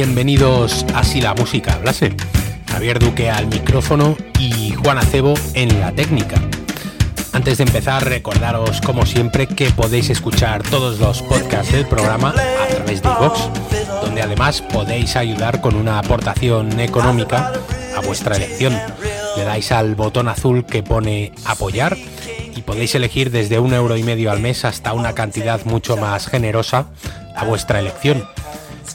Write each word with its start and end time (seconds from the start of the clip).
Bienvenidos 0.00 0.86
a 0.94 1.02
Si 1.02 1.20
la 1.20 1.34
Música 1.34 1.72
Hablase. 1.72 2.14
Javier 2.70 3.00
Duque 3.00 3.30
al 3.30 3.48
micrófono 3.48 4.16
y 4.38 4.70
Juan 4.70 4.96
Acebo 4.96 5.34
en 5.54 5.80
la 5.80 5.90
técnica. 5.90 6.36
Antes 7.32 7.58
de 7.58 7.64
empezar, 7.64 8.04
recordaros 8.04 8.80
como 8.80 9.04
siempre 9.04 9.48
que 9.48 9.70
podéis 9.70 10.08
escuchar 10.10 10.62
todos 10.62 11.00
los 11.00 11.20
podcasts 11.22 11.72
del 11.72 11.84
programa 11.84 12.28
a 12.30 12.68
través 12.68 13.02
de 13.02 13.08
iVox, 13.08 13.40
donde 14.00 14.22
además 14.22 14.62
podéis 14.62 15.16
ayudar 15.16 15.60
con 15.60 15.74
una 15.74 15.98
aportación 15.98 16.78
económica 16.78 17.52
a 17.96 18.00
vuestra 18.00 18.36
elección. 18.36 18.78
Le 19.36 19.42
dais 19.42 19.72
al 19.72 19.96
botón 19.96 20.28
azul 20.28 20.64
que 20.64 20.84
pone 20.84 21.32
apoyar 21.44 21.96
y 22.54 22.62
podéis 22.62 22.94
elegir 22.94 23.32
desde 23.32 23.58
un 23.58 23.74
euro 23.74 23.96
y 23.96 24.04
medio 24.04 24.30
al 24.30 24.38
mes 24.38 24.64
hasta 24.64 24.92
una 24.92 25.14
cantidad 25.14 25.64
mucho 25.64 25.96
más 25.96 26.28
generosa 26.28 26.86
a 27.34 27.44
vuestra 27.44 27.80
elección. 27.80 28.24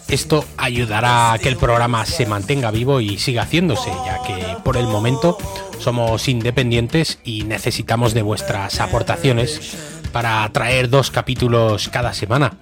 Esto 0.07 0.45
ayudará 0.57 1.33
a 1.33 1.39
que 1.39 1.49
el 1.49 1.57
programa 1.57 2.05
se 2.05 2.25
mantenga 2.25 2.71
vivo 2.71 3.01
y 3.01 3.17
siga 3.17 3.43
haciéndose, 3.43 3.91
ya 4.05 4.21
que 4.23 4.57
por 4.63 4.77
el 4.77 4.87
momento 4.87 5.37
somos 5.79 6.27
independientes 6.27 7.20
y 7.23 7.43
necesitamos 7.43 8.13
de 8.13 8.21
vuestras 8.21 8.79
aportaciones 8.79 9.76
para 10.12 10.48
traer 10.53 10.90
dos 10.90 11.12
capítulos 11.12 11.90
cada 11.90 12.13
semana. 12.13 12.57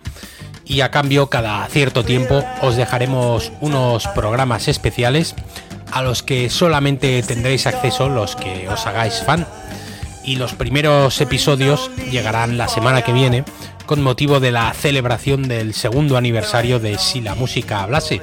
Y 0.66 0.82
a 0.82 0.92
cambio, 0.92 1.28
cada 1.28 1.66
cierto 1.68 2.06
tiempo 2.06 2.44
os 2.62 2.78
dejaremos 2.78 3.52
unos 3.60 4.08
programas 4.08 4.68
especiales 4.68 5.36
a 5.92 6.02
los 6.02 6.24
que 6.24 6.50
solamente 6.50 7.22
tendréis 7.24 7.68
acceso 7.68 8.10
los 8.10 8.36
que 8.36 8.70
os 8.70 8.88
hagáis 8.88 9.22
fan. 9.26 9.46
Y 10.24 10.36
los 10.36 10.54
primeros 10.54 11.20
episodios 11.22 11.90
llegarán 12.12 12.58
la 12.58 12.68
semana 12.68 13.02
que 13.02 13.14
viene 13.14 13.44
con 13.86 14.02
motivo 14.02 14.40
de 14.40 14.52
la 14.52 14.74
celebración 14.74 15.48
del 15.48 15.74
segundo 15.74 16.18
aniversario 16.18 16.80
de 16.80 16.98
Si 16.98 17.22
la 17.22 17.36
música 17.36 17.82
hablase. 17.82 18.22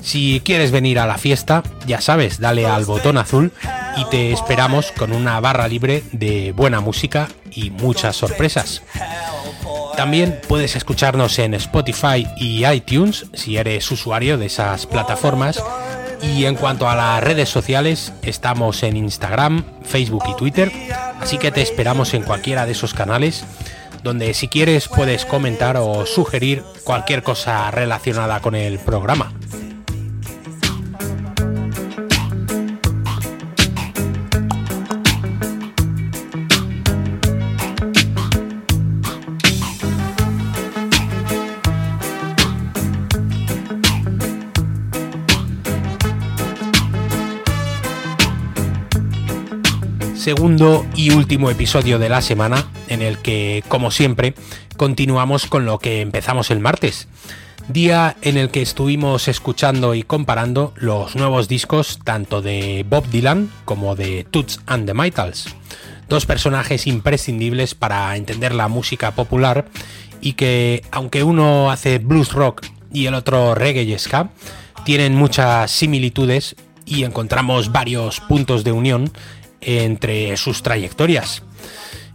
Si 0.00 0.40
quieres 0.44 0.70
venir 0.70 1.00
a 1.00 1.06
la 1.06 1.18
fiesta, 1.18 1.62
ya 1.86 2.00
sabes, 2.00 2.38
dale 2.38 2.64
al 2.66 2.84
botón 2.84 3.18
azul 3.18 3.52
y 3.96 4.04
te 4.04 4.32
esperamos 4.32 4.92
con 4.92 5.12
una 5.12 5.40
barra 5.40 5.66
libre 5.66 6.04
de 6.12 6.52
buena 6.52 6.80
música 6.80 7.28
y 7.50 7.70
muchas 7.70 8.14
sorpresas. 8.16 8.82
También 9.96 10.40
puedes 10.46 10.76
escucharnos 10.76 11.38
en 11.38 11.54
Spotify 11.54 12.26
y 12.36 12.66
iTunes 12.66 13.26
si 13.32 13.56
eres 13.56 13.90
usuario 13.90 14.38
de 14.38 14.46
esas 14.46 14.86
plataformas. 14.86 15.62
Y 16.22 16.44
en 16.44 16.54
cuanto 16.56 16.88
a 16.88 16.96
las 16.96 17.22
redes 17.22 17.48
sociales, 17.48 18.12
estamos 18.22 18.82
en 18.82 18.96
Instagram, 18.96 19.64
Facebook 19.82 20.24
y 20.28 20.36
Twitter, 20.36 20.72
así 21.20 21.38
que 21.38 21.52
te 21.52 21.62
esperamos 21.62 22.14
en 22.14 22.22
cualquiera 22.22 22.66
de 22.66 22.72
esos 22.72 22.94
canales 22.94 23.44
donde 24.06 24.34
si 24.34 24.46
quieres 24.46 24.86
puedes 24.86 25.24
comentar 25.24 25.76
o 25.76 26.06
sugerir 26.06 26.62
cualquier 26.84 27.24
cosa 27.24 27.70
relacionada 27.72 28.40
con 28.40 28.54
el 28.54 28.78
programa. 28.78 29.32
Segundo 50.26 50.84
y 50.96 51.12
último 51.12 51.50
episodio 51.50 52.00
de 52.00 52.08
la 52.08 52.20
semana 52.20 52.66
en 52.88 53.00
el 53.00 53.18
que, 53.18 53.62
como 53.68 53.92
siempre, 53.92 54.34
continuamos 54.76 55.46
con 55.46 55.64
lo 55.66 55.78
que 55.78 56.00
empezamos 56.00 56.50
el 56.50 56.58
martes, 56.58 57.06
día 57.68 58.16
en 58.22 58.36
el 58.36 58.50
que 58.50 58.60
estuvimos 58.60 59.28
escuchando 59.28 59.94
y 59.94 60.02
comparando 60.02 60.74
los 60.74 61.14
nuevos 61.14 61.46
discos 61.46 62.00
tanto 62.02 62.42
de 62.42 62.84
Bob 62.90 63.08
Dylan 63.08 63.52
como 63.64 63.94
de 63.94 64.26
Toots 64.28 64.62
and 64.66 64.86
the 64.86 64.94
Maytals, 64.94 65.54
dos 66.08 66.26
personajes 66.26 66.88
imprescindibles 66.88 67.76
para 67.76 68.16
entender 68.16 68.52
la 68.52 68.66
música 68.66 69.12
popular 69.12 69.66
y 70.20 70.32
que, 70.32 70.82
aunque 70.90 71.22
uno 71.22 71.70
hace 71.70 71.98
blues 71.98 72.32
rock 72.32 72.66
y 72.92 73.06
el 73.06 73.14
otro 73.14 73.54
reggae 73.54 73.84
y 73.84 73.96
ska, 73.96 74.30
tienen 74.84 75.14
muchas 75.14 75.70
similitudes 75.70 76.56
y 76.84 77.04
encontramos 77.04 77.70
varios 77.70 78.18
puntos 78.18 78.64
de 78.64 78.72
unión 78.72 79.12
entre 79.66 80.36
sus 80.36 80.62
trayectorias. 80.62 81.42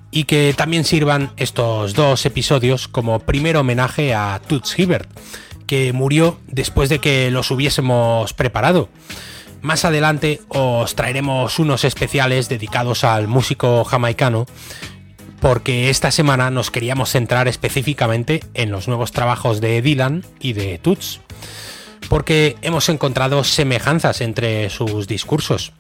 Y 0.09 0.23
que 0.23 0.53
también 0.57 0.83
sirvan 0.83 1.31
estos 1.37 1.93
dos 1.93 2.25
episodios 2.25 2.87
como 2.87 3.19
primer 3.19 3.57
homenaje 3.57 4.13
a 4.13 4.41
Toots 4.47 4.77
Hibbert, 4.79 5.09
que 5.67 5.93
murió 5.93 6.39
después 6.47 6.89
de 6.89 6.99
que 6.99 7.29
los 7.29 7.51
hubiésemos 7.51 8.33
preparado. 8.33 8.89
Más 9.61 9.85
adelante 9.85 10.41
os 10.47 10.95
traeremos 10.95 11.59
unos 11.59 11.83
especiales 11.83 12.49
dedicados 12.49 13.03
al 13.03 13.27
músico 13.27 13.83
jamaicano, 13.83 14.47
porque 15.39 15.89
esta 15.89 16.11
semana 16.11 16.49
nos 16.51 16.71
queríamos 16.71 17.11
centrar 17.11 17.47
específicamente 17.47 18.43
en 18.53 18.71
los 18.71 18.87
nuevos 18.87 19.11
trabajos 19.11 19.61
de 19.61 19.81
Dylan 19.81 20.25
y 20.39 20.53
de 20.53 20.77
Toots, 20.77 21.21
porque 22.09 22.57
hemos 22.61 22.89
encontrado 22.89 23.43
semejanzas 23.43 24.21
entre 24.21 24.69
sus 24.69 25.07
discursos 25.07 25.73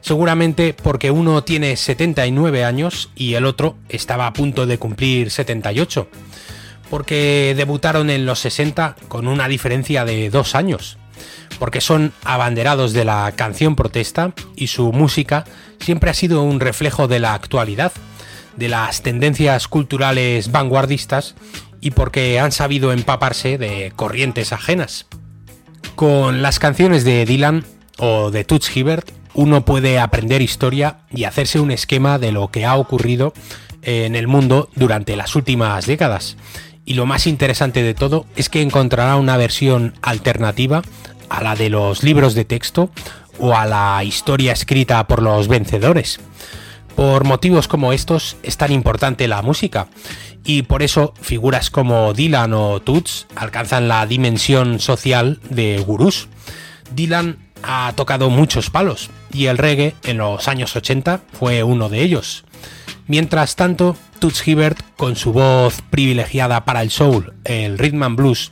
seguramente 0.00 0.74
porque 0.74 1.10
uno 1.10 1.44
tiene 1.44 1.76
79 1.76 2.64
años 2.64 3.10
y 3.14 3.34
el 3.34 3.44
otro 3.44 3.76
estaba 3.88 4.26
a 4.26 4.32
punto 4.32 4.66
de 4.66 4.78
cumplir 4.78 5.30
78, 5.30 6.08
porque 6.90 7.54
debutaron 7.56 8.10
en 8.10 8.26
los 8.26 8.38
60 8.40 8.96
con 9.08 9.28
una 9.28 9.48
diferencia 9.48 10.04
de 10.04 10.30
dos 10.30 10.54
años, 10.54 10.98
porque 11.58 11.80
son 11.80 12.12
abanderados 12.24 12.92
de 12.92 13.04
la 13.04 13.32
canción 13.36 13.76
protesta 13.76 14.32
y 14.56 14.68
su 14.68 14.92
música 14.92 15.44
siempre 15.80 16.10
ha 16.10 16.14
sido 16.14 16.42
un 16.42 16.60
reflejo 16.60 17.08
de 17.08 17.18
la 17.18 17.34
actualidad, 17.34 17.92
de 18.56 18.68
las 18.68 19.02
tendencias 19.02 19.68
culturales 19.68 20.50
vanguardistas 20.50 21.34
y 21.80 21.92
porque 21.92 22.40
han 22.40 22.52
sabido 22.52 22.92
empaparse 22.92 23.58
de 23.58 23.92
corrientes 23.94 24.52
ajenas. 24.52 25.06
Con 25.94 26.42
las 26.42 26.58
canciones 26.58 27.04
de 27.04 27.24
Dylan 27.24 27.64
o 27.98 28.30
de 28.30 28.44
Toots 28.44 28.76
Hibbert 28.76 29.17
uno 29.38 29.64
puede 29.64 30.00
aprender 30.00 30.42
historia 30.42 30.96
y 31.14 31.22
hacerse 31.22 31.60
un 31.60 31.70
esquema 31.70 32.18
de 32.18 32.32
lo 32.32 32.48
que 32.48 32.64
ha 32.64 32.74
ocurrido 32.74 33.32
en 33.82 34.16
el 34.16 34.26
mundo 34.26 34.68
durante 34.74 35.14
las 35.14 35.36
últimas 35.36 35.86
décadas. 35.86 36.36
Y 36.84 36.94
lo 36.94 37.06
más 37.06 37.28
interesante 37.28 37.84
de 37.84 37.94
todo 37.94 38.26
es 38.34 38.48
que 38.48 38.62
encontrará 38.62 39.14
una 39.14 39.36
versión 39.36 39.94
alternativa 40.02 40.82
a 41.28 41.40
la 41.40 41.54
de 41.54 41.70
los 41.70 42.02
libros 42.02 42.34
de 42.34 42.46
texto 42.46 42.90
o 43.38 43.54
a 43.54 43.64
la 43.64 44.02
historia 44.02 44.50
escrita 44.50 45.06
por 45.06 45.22
los 45.22 45.46
vencedores. 45.46 46.18
Por 46.96 47.22
motivos 47.22 47.68
como 47.68 47.92
estos 47.92 48.38
es 48.42 48.56
tan 48.56 48.72
importante 48.72 49.28
la 49.28 49.42
música 49.42 49.86
y 50.42 50.62
por 50.62 50.82
eso 50.82 51.14
figuras 51.20 51.70
como 51.70 52.12
Dylan 52.12 52.54
o 52.54 52.80
Toots 52.80 53.28
alcanzan 53.36 53.86
la 53.86 54.04
dimensión 54.04 54.80
social 54.80 55.38
de 55.48 55.78
gurús. 55.78 56.26
Dylan 56.92 57.47
ha 57.62 57.92
tocado 57.96 58.30
muchos 58.30 58.70
palos 58.70 59.10
y 59.32 59.46
el 59.46 59.58
reggae 59.58 59.94
en 60.04 60.18
los 60.18 60.48
años 60.48 60.74
80 60.76 61.20
fue 61.32 61.62
uno 61.62 61.88
de 61.88 62.02
ellos. 62.02 62.44
Mientras 63.06 63.56
tanto, 63.56 63.96
Toots 64.18 64.46
Hibbert, 64.46 64.82
con 64.96 65.16
su 65.16 65.32
voz 65.32 65.82
privilegiada 65.90 66.64
para 66.64 66.82
el 66.82 66.90
soul, 66.90 67.34
el 67.44 67.78
rhythm 67.78 68.02
and 68.02 68.16
blues 68.16 68.50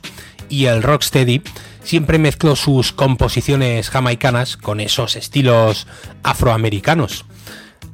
y 0.49 0.65
el 0.65 0.81
rocksteady, 0.81 1.41
siempre 1.83 2.17
mezcló 2.17 2.55
sus 2.55 2.91
composiciones 2.91 3.89
jamaicanas 3.89 4.57
con 4.57 4.79
esos 4.79 5.15
estilos 5.15 5.87
afroamericanos. 6.23 7.25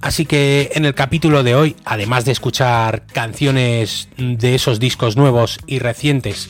Así 0.02 0.26
que 0.26 0.72
en 0.74 0.86
el 0.86 0.96
capítulo 0.96 1.44
de 1.44 1.56
hoy, 1.56 1.76
además 1.86 2.26
de 2.26 2.34
escuchar 2.34 3.06
canciones 3.08 4.10
de 4.18 4.56
esos 4.56 4.80
discos 4.80 5.16
nuevos 5.16 5.60
y 5.66 5.80
recientes 5.80 6.50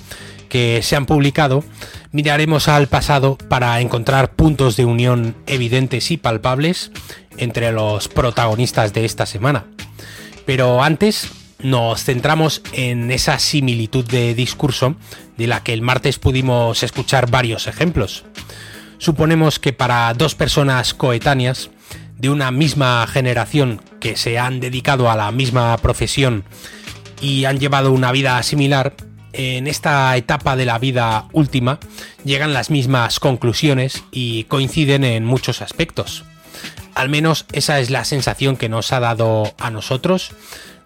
que 0.54 0.84
se 0.84 0.96
han 0.96 1.08
publicado, 1.08 1.64
miraremos 2.12 2.68
al 2.68 2.88
pasado 2.88 3.40
para 3.50 3.82
encontrar 3.82 4.36
puntos 4.36 4.78
de 4.78 4.86
unión 4.86 5.36
evidentes 5.48 6.12
y 6.12 6.18
palpables 6.18 6.92
entre 7.38 7.72
los 7.72 8.08
protagonistas 8.08 8.94
de 8.94 9.04
esta 9.04 9.26
semana. 9.26 9.66
Pero 10.46 10.84
antes 10.84 11.32
nos 11.58 12.04
centramos 12.04 12.62
en 12.72 13.10
esa 13.10 13.40
similitud 13.40 14.06
de 14.06 14.36
discurso 14.36 14.96
de 15.38 15.48
la 15.48 15.64
que 15.64 15.74
el 15.74 15.82
martes 15.82 16.20
pudimos 16.20 16.84
escuchar 16.84 17.32
varios 17.32 17.66
ejemplos. 17.66 18.24
Suponemos 19.00 19.58
que 19.58 19.74
para 19.74 20.14
dos 20.14 20.36
personas 20.36 20.94
coetáneas 20.94 21.72
de 22.20 22.30
una 22.30 22.52
misma 22.52 23.08
generación 23.08 23.82
que 24.00 24.18
se 24.18 24.38
han 24.38 24.60
dedicado 24.60 25.10
a 25.10 25.16
la 25.16 25.32
misma 25.32 25.76
profesión 25.78 26.44
y 27.22 27.46
han 27.46 27.58
llevado 27.58 27.92
una 27.92 28.12
vida 28.12 28.44
similar, 28.44 28.94
en 29.34 29.68
esta 29.68 30.16
etapa 30.16 30.56
de 30.56 30.66
la 30.66 30.80
vida 30.80 31.28
última 31.34 31.80
llegan 32.24 32.54
las 32.54 32.70
mismas 32.70 33.20
conclusiones 33.20 34.04
y 34.12 34.46
coinciden 34.46 35.04
en 35.04 35.26
muchos 35.26 35.62
aspectos. 35.62 36.24
Al 36.96 37.10
menos 37.10 37.46
esa 37.52 37.80
es 37.80 37.90
la 37.90 38.06
sensación 38.06 38.56
que 38.56 38.70
nos 38.70 38.94
ha 38.94 39.00
dado 39.00 39.54
a 39.58 39.72
nosotros 39.72 40.32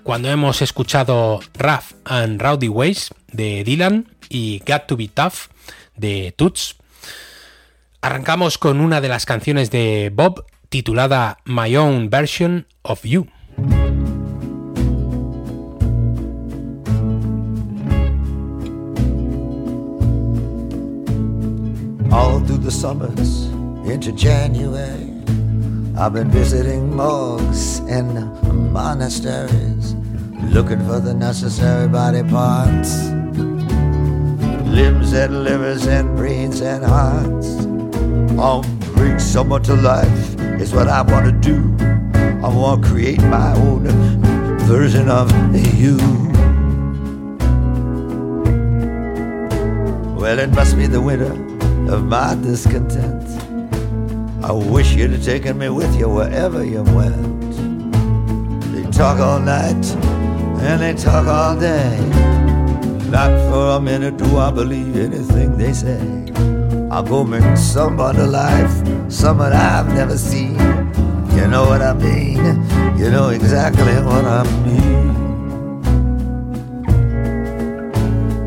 cuando 0.04 0.30
hemos 0.30 0.62
escuchado 0.62 1.42
Rough 1.58 1.94
and 2.06 2.42
Rowdy 2.42 2.70
Ways 2.70 3.14
de 3.32 3.64
Dylan 3.66 4.08
y 4.30 4.64
Got 4.66 4.88
to 4.88 4.96
Be 4.96 5.10
Tough 5.10 5.52
de 5.98 6.34
Toots. 6.36 6.78
Arrancamos 8.02 8.58
con 8.58 8.80
una 8.80 9.02
de 9.02 9.10
las 9.10 9.26
canciones 9.26 9.70
de 9.70 10.12
Bob 10.14 10.46
titulada 10.70 11.40
My 11.46 11.76
Own 11.76 12.10
Version 12.10 12.68
of 12.84 13.04
You. 13.04 13.28
The 22.68 22.72
summers 22.72 23.46
into 23.90 24.12
January, 24.12 25.14
I've 25.98 26.12
been 26.12 26.30
visiting 26.30 26.94
morgues 26.94 27.80
and 27.88 28.14
monasteries, 28.74 29.94
looking 30.52 30.86
for 30.86 31.00
the 31.00 31.14
necessary 31.14 31.88
body 31.88 32.24
parts 32.24 33.08
limbs 34.68 35.14
and 35.14 35.46
livers 35.46 35.88
and 35.88 36.14
brains 36.18 36.60
and 36.60 36.84
hearts. 36.84 37.48
I'll 38.38 38.64
bring 38.96 39.18
someone 39.18 39.64
to 39.64 39.76
life 39.76 40.38
is 40.60 40.74
what 40.74 40.90
I 40.90 41.04
want 41.04 41.26
to 41.26 41.32
do. 41.32 41.74
I 42.44 42.50
want 42.54 42.84
to 42.84 42.90
create 42.90 43.22
my 43.22 43.54
own 43.54 43.88
version 44.68 45.08
of 45.10 45.32
you. 45.74 45.96
Well, 50.20 50.38
it 50.38 50.50
must 50.50 50.76
be 50.76 50.88
the 50.88 51.00
winter 51.00 51.57
of 51.90 52.04
my 52.06 52.36
discontent. 52.36 53.24
I 54.44 54.52
wish 54.52 54.94
you'd 54.94 55.12
have 55.12 55.24
taken 55.24 55.58
me 55.58 55.70
with 55.70 55.98
you 55.98 56.10
wherever 56.10 56.64
you 56.64 56.84
went. 56.84 57.52
They 58.74 58.84
talk 58.92 59.20
all 59.20 59.40
night 59.40 59.86
and 60.62 60.82
they 60.82 60.94
talk 60.94 61.28
all 61.28 61.60
day. 61.60 61.98
Not 63.10 63.30
for 63.50 63.78
a 63.78 63.80
minute 63.80 64.18
do 64.18 64.38
I 64.38 64.52
believe 64.52 64.98
anything 64.98 65.58
they 65.58 65.74
say. 65.74 66.00
I'll 66.92 67.04
go 67.04 67.24
make 67.24 67.58
somebody 67.58 68.20
life, 68.20 68.72
someone 69.10 69.54
I've 69.54 69.94
never 69.94 70.18
seen. 70.18 70.56
You 71.36 71.48
know 71.48 71.66
what 71.68 71.82
I 71.82 71.94
mean? 71.94 72.38
You 72.98 73.10
know 73.12 73.30
exactly 73.30 73.96
what 74.02 74.26
I 74.26 74.44
mean. 74.66 75.08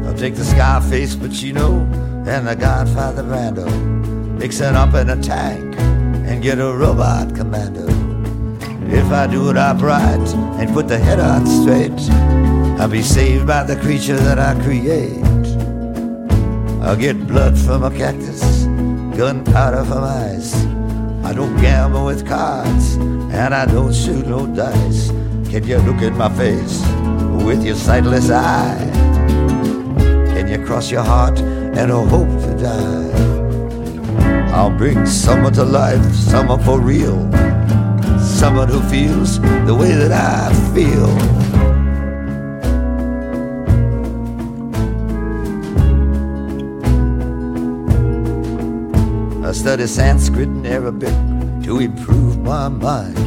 I'll 0.06 0.14
take 0.16 0.34
the 0.34 0.44
Scarface 0.44 1.16
Pacino 1.16 1.99
and 2.26 2.46
the 2.46 2.54
Godfather 2.54 3.22
Brando, 3.22 3.66
mix 4.38 4.60
it 4.60 4.74
up 4.74 4.94
in 4.94 5.10
a 5.10 5.20
tank 5.20 5.76
and 5.78 6.42
get 6.42 6.58
a 6.58 6.72
robot 6.72 7.34
commando. 7.34 7.88
If 8.92 9.10
I 9.12 9.26
do 9.26 9.50
it 9.50 9.56
upright 9.56 10.28
and 10.58 10.72
put 10.72 10.88
the 10.88 10.98
head 10.98 11.20
on 11.20 11.46
straight, 11.46 11.98
I'll 12.80 12.88
be 12.88 13.02
saved 13.02 13.46
by 13.46 13.62
the 13.62 13.76
creature 13.76 14.16
that 14.16 14.38
I 14.38 14.54
create. 14.62 15.24
I'll 16.82 16.96
get 16.96 17.26
blood 17.26 17.58
from 17.58 17.84
a 17.84 17.90
cactus, 17.90 18.64
gunpowder 19.16 19.84
from 19.84 20.04
ice. 20.04 20.54
I 21.24 21.32
don't 21.32 21.56
gamble 21.60 22.06
with 22.06 22.26
cards, 22.26 22.94
and 22.96 23.54
I 23.54 23.66
don't 23.66 23.94
shoot 23.94 24.26
no 24.26 24.46
dice. 24.46 25.10
Can 25.50 25.64
you 25.66 25.78
look 25.78 26.02
at 26.02 26.14
my 26.14 26.28
face 26.36 26.82
with 27.44 27.64
your 27.64 27.76
sightless 27.76 28.30
eye? 28.30 28.90
Can 30.34 30.48
you 30.48 30.64
cross 30.64 30.90
your 30.90 31.02
heart 31.02 31.38
and 31.78 31.92
I 31.92 32.04
hope 32.08 32.28
to 32.28 32.56
die? 32.58 33.10
I'll 34.52 34.76
bring 34.76 35.06
someone 35.06 35.52
to 35.54 35.64
life, 35.64 36.04
someone 36.14 36.62
for 36.62 36.80
real, 36.80 37.18
someone 38.20 38.68
who 38.68 38.80
feels 38.88 39.40
the 39.40 39.74
way 39.74 39.92
that 39.92 40.12
I 40.12 40.52
feel. 40.74 41.10
I 49.46 49.52
study 49.52 49.86
Sanskrit 49.86 50.48
and 50.48 50.66
Arabic 50.66 51.14
to 51.64 51.78
improve 51.80 52.38
my 52.38 52.68
mind. 52.68 53.18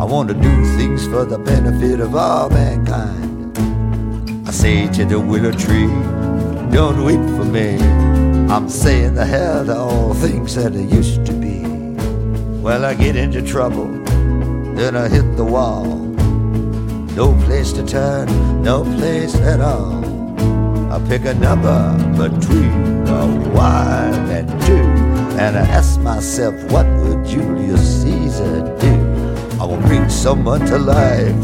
I 0.00 0.04
want 0.04 0.28
to 0.28 0.34
do 0.34 0.64
things 0.76 1.06
for 1.06 1.24
the 1.24 1.38
benefit 1.38 2.00
of 2.00 2.14
all 2.16 2.50
mankind. 2.50 3.56
I 4.48 4.50
say 4.50 4.88
to 4.88 5.04
the 5.04 5.20
willow 5.20 5.52
tree, 5.52 5.88
don't 6.72 7.04
weep 7.04 7.20
for 7.36 7.44
me. 7.44 7.76
I'm 8.50 8.68
saying 8.68 9.14
the 9.14 9.26
hell 9.26 9.64
to 9.66 9.76
all 9.76 10.14
things 10.14 10.54
that 10.54 10.74
it 10.74 10.90
used 10.90 11.24
to 11.26 11.32
be. 11.32 11.60
Well, 12.62 12.84
I 12.84 12.94
get 12.94 13.14
into 13.14 13.42
trouble, 13.42 13.88
then 14.74 14.96
I 14.96 15.08
hit 15.08 15.36
the 15.36 15.44
wall. 15.44 15.84
No 17.14 17.34
place 17.44 17.72
to 17.74 17.86
turn, 17.86 18.26
no 18.62 18.84
place 18.84 19.34
at 19.36 19.60
all. 19.60 20.02
I 20.90 20.98
pick 21.08 21.26
a 21.26 21.34
number 21.34 21.78
between 22.16 23.06
a 23.06 23.26
one 23.50 24.30
and 24.30 24.48
two. 24.62 24.86
And 25.38 25.58
I 25.58 25.62
ask 25.62 26.00
myself, 26.00 26.54
what 26.70 26.86
would 26.86 27.24
Julius 27.26 28.02
Caesar 28.02 28.60
do? 28.78 28.94
I 29.60 29.64
will 29.66 29.80
bring 29.88 30.08
someone 30.08 30.60
to 30.66 30.78
life, 30.78 31.34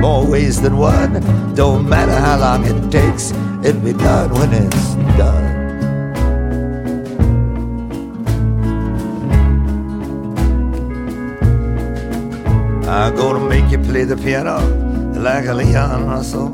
more 0.00 0.26
ways 0.26 0.60
than 0.60 0.76
one. 0.76 1.12
Don't 1.54 1.88
matter 1.88 2.12
how 2.12 2.38
long 2.38 2.64
it 2.66 2.90
takes, 2.90 3.32
it'll 3.64 3.80
be 3.80 3.92
done 3.92 4.30
when 4.30 4.52
it's 4.52 4.94
done. 5.16 5.60
I'm 12.88 13.14
gonna 13.16 13.48
make 13.48 13.70
you 13.70 13.78
play 13.78 14.04
the 14.04 14.16
piano 14.16 14.58
like 15.20 15.46
a 15.46 15.54
Leon 15.54 16.06
Russell, 16.06 16.48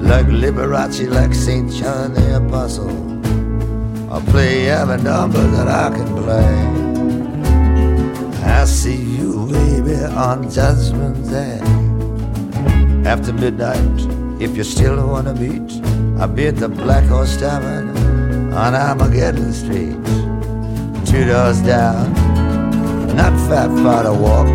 like 0.00 0.26
Liberace, 0.26 1.08
like 1.10 1.34
St. 1.34 1.70
John 1.70 2.14
the 2.14 2.36
Apostle. 2.36 2.90
I'll 4.10 4.20
play 4.32 4.68
every 4.68 5.02
number 5.02 5.42
that 5.56 5.68
I 5.68 5.90
can 5.96 6.06
play. 6.22 6.82
I 8.44 8.64
see 8.64 8.96
you, 8.96 9.46
baby, 9.50 9.96
on 10.04 10.50
Judgment 10.50 11.28
Day. 11.28 11.60
After 13.08 13.32
midnight, 13.32 13.98
if 14.40 14.56
you 14.56 14.64
still 14.64 15.06
wanna 15.06 15.34
meet, 15.34 15.81
I'll 16.22 16.28
be 16.28 16.46
at 16.46 16.54
the 16.54 16.68
Black 16.68 17.02
Horse 17.06 17.36
Tavern 17.36 17.88
on 18.54 18.76
Armageddon 18.76 19.52
Street. 19.52 19.96
Two 21.04 21.24
doors 21.24 21.60
down, 21.62 22.12
not 23.16 23.32
far 23.48 23.68
far 23.82 24.04
to 24.04 24.14
walk. 24.14 24.46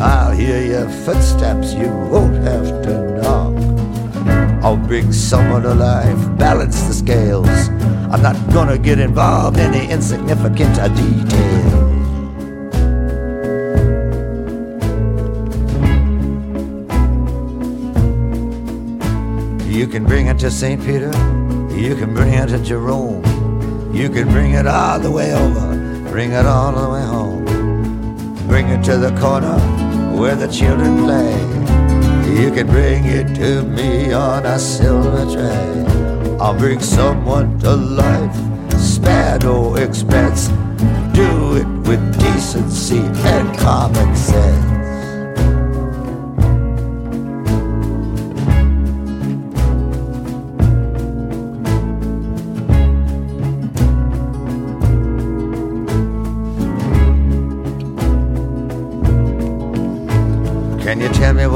I'll 0.00 0.32
hear 0.32 0.60
your 0.60 0.88
footsteps, 0.88 1.72
you 1.72 1.86
won't 1.86 2.34
have 2.42 2.82
to 2.82 3.22
knock. 3.22 4.64
I'll 4.64 4.76
bring 4.76 5.12
someone 5.12 5.66
alive, 5.66 6.36
balance 6.36 6.82
the 6.88 6.94
scales. 6.94 7.68
I'm 8.10 8.20
not 8.20 8.36
gonna 8.52 8.76
get 8.76 8.98
involved 8.98 9.56
in 9.56 9.70
the 9.70 9.88
insignificant 9.88 10.74
details. 10.96 11.77
You 19.88 19.92
can 19.92 20.04
bring 20.04 20.26
it 20.26 20.38
to 20.40 20.50
St. 20.50 20.78
Peter, 20.82 21.10
you 21.74 21.96
can 21.96 22.12
bring 22.12 22.34
it 22.34 22.48
to 22.48 22.58
Jerome, 22.58 23.24
you 23.90 24.10
can 24.10 24.28
bring 24.28 24.52
it 24.52 24.66
all 24.66 25.00
the 25.00 25.10
way 25.10 25.32
over, 25.32 26.10
bring 26.10 26.32
it 26.32 26.44
all 26.44 26.72
the 26.72 26.90
way 26.90 27.00
home. 27.00 27.46
Bring 28.46 28.68
it 28.68 28.84
to 28.84 28.98
the 28.98 29.18
corner 29.18 29.58
where 30.14 30.36
the 30.36 30.46
children 30.46 31.04
play. 31.04 31.32
You 32.38 32.50
can 32.52 32.66
bring 32.66 33.06
it 33.06 33.34
to 33.36 33.62
me 33.62 34.12
on 34.12 34.44
a 34.44 34.58
silver 34.58 35.24
tray. 35.24 36.36
I'll 36.38 36.52
bring 36.52 36.80
someone 36.80 37.58
to 37.60 37.74
life. 37.74 38.36
Spare 38.78 39.38
no 39.38 39.76
expense. 39.76 40.48
Do 41.14 41.56
it 41.56 41.88
with 41.88 42.20
decency 42.20 43.00
and 43.00 43.56
common 43.56 44.14
sense. 44.14 44.67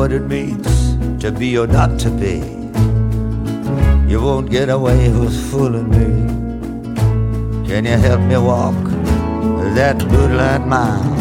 What 0.02 0.10
it 0.10 0.22
means 0.22 0.96
to 1.22 1.30
be 1.30 1.56
or 1.56 1.68
not 1.68 1.96
to 1.96 2.10
be? 2.10 2.38
You 4.10 4.20
won't 4.20 4.50
get 4.50 4.68
away 4.68 5.08
with 5.10 5.32
fooling 5.48 5.90
me. 5.90 6.08
Can 7.68 7.84
you 7.84 7.96
help 7.96 8.20
me 8.22 8.36
walk 8.36 8.74
that 9.76 10.04
moonlight 10.10 10.66
mile? 10.66 11.14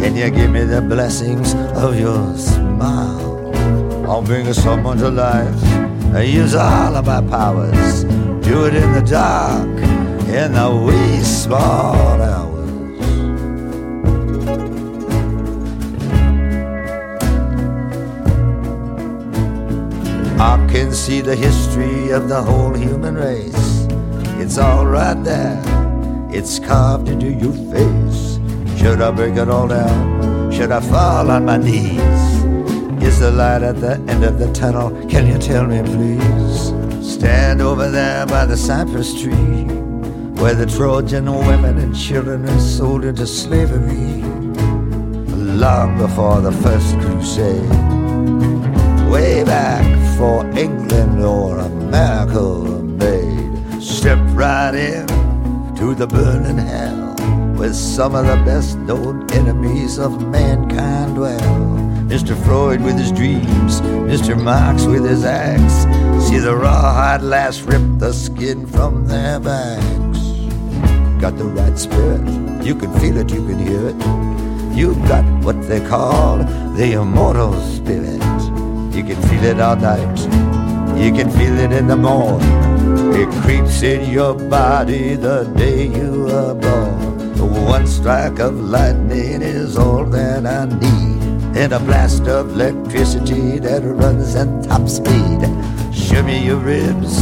Can 0.00 0.16
you 0.16 0.30
give 0.30 0.50
me 0.50 0.64
the 0.64 0.80
blessings 0.80 1.52
of 1.84 2.00
your 2.00 2.34
smile? 2.38 3.52
I'll 4.08 4.22
bring 4.22 4.50
someone 4.54 4.96
to 4.96 5.10
life. 5.10 5.62
I 6.14 6.22
use 6.22 6.54
all 6.54 6.96
of 6.96 7.04
my 7.04 7.20
powers. 7.20 8.04
Do 8.48 8.64
it 8.64 8.74
in 8.76 8.92
the 8.94 9.02
dark, 9.02 9.76
in 10.40 10.54
the 10.54 10.68
wee 10.86 11.22
small. 11.22 12.35
See 21.06 21.20
the 21.20 21.36
history 21.36 22.10
of 22.10 22.28
the 22.28 22.42
whole 22.42 22.74
human 22.74 23.14
race. 23.14 23.86
It's 24.42 24.58
all 24.58 24.86
right 24.86 25.14
there 25.22 25.62
It's 26.32 26.58
carved 26.58 27.08
into 27.08 27.30
your 27.30 27.52
face. 27.72 28.40
Should 28.76 29.00
I 29.00 29.12
break 29.12 29.36
it 29.36 29.48
all 29.48 29.68
down? 29.68 30.50
Should 30.50 30.72
I 30.72 30.80
fall 30.80 31.30
on 31.30 31.44
my 31.44 31.58
knees? 31.58 32.20
Is 33.04 33.20
the 33.20 33.30
light 33.30 33.62
at 33.62 33.80
the 33.80 33.92
end 34.12 34.24
of 34.24 34.40
the 34.40 34.52
tunnel? 34.52 34.90
Can 35.06 35.28
you 35.28 35.38
tell 35.38 35.64
me, 35.64 35.80
please? 35.84 36.74
Stand 37.14 37.60
over 37.60 37.88
there 37.88 38.26
by 38.26 38.44
the 38.44 38.56
cypress 38.56 39.14
tree, 39.22 39.62
where 40.42 40.56
the 40.56 40.66
Trojan 40.66 41.32
women 41.32 41.78
and 41.78 41.94
children 41.94 42.48
are 42.48 42.58
sold 42.58 43.04
into 43.04 43.28
slavery. 43.28 44.24
Long 45.66 45.98
before 45.98 46.40
the 46.40 46.50
first 46.50 46.98
crusade, 46.98 47.70
way 49.08 49.44
back 49.44 49.85
for 50.16 50.46
England 50.56 51.22
or 51.22 51.58
America 51.58 52.40
made. 52.40 53.82
Step 53.82 54.18
right 54.30 54.74
in 54.74 55.06
to 55.76 55.94
the 55.94 56.06
burning 56.06 56.56
hell, 56.56 57.14
where 57.56 57.72
some 57.74 58.14
of 58.14 58.26
the 58.26 58.36
best 58.44 58.78
known 58.78 59.30
enemies 59.32 59.98
of 59.98 60.26
mankind 60.28 61.16
dwell. 61.16 61.40
Mr. 62.08 62.34
Freud 62.44 62.80
with 62.82 62.98
his 62.98 63.12
dreams, 63.12 63.82
Mr. 64.08 64.40
Marx 64.40 64.86
with 64.86 65.04
his 65.04 65.24
axe. 65.24 65.84
See 66.26 66.38
the 66.38 66.56
rawhide 66.56 67.22
lass 67.22 67.60
rip 67.60 67.82
the 67.98 68.12
skin 68.12 68.66
from 68.66 69.06
their 69.06 69.38
backs. 69.38 70.20
Got 71.20 71.36
the 71.36 71.44
right 71.44 71.78
spirit, 71.78 72.64
you 72.64 72.74
can 72.74 72.92
feel 73.00 73.18
it, 73.18 73.30
you 73.30 73.46
can 73.46 73.58
hear 73.58 73.88
it. 73.88 74.76
You've 74.76 75.08
got 75.08 75.24
what 75.44 75.60
they 75.68 75.86
call 75.86 76.38
the 76.74 76.92
immortal 76.92 77.52
spirit. 77.60 78.35
You 78.96 79.04
can 79.04 79.20
feel 79.28 79.44
it 79.44 79.60
all 79.60 79.76
night, 79.76 80.18
you 80.98 81.12
can 81.12 81.30
feel 81.30 81.58
it 81.58 81.70
in 81.70 81.86
the 81.86 81.96
morning. 81.96 82.48
It 83.14 83.28
creeps 83.42 83.82
in 83.82 84.10
your 84.10 84.32
body 84.32 85.16
the 85.16 85.44
day 85.54 85.86
you 85.86 86.28
are 86.30 86.54
born. 86.54 87.36
One 87.66 87.86
strike 87.86 88.38
of 88.38 88.58
lightning 88.58 89.42
is 89.42 89.76
all 89.76 90.06
that 90.06 90.46
I 90.46 90.64
need 90.64 91.56
in 91.58 91.74
a 91.74 91.78
blast 91.78 92.26
of 92.26 92.54
electricity 92.54 93.58
that 93.58 93.82
runs 93.82 94.34
at 94.34 94.48
top 94.64 94.88
speed. 94.88 95.42
Show 95.92 96.22
me 96.22 96.46
your 96.46 96.56
ribs, 96.56 97.18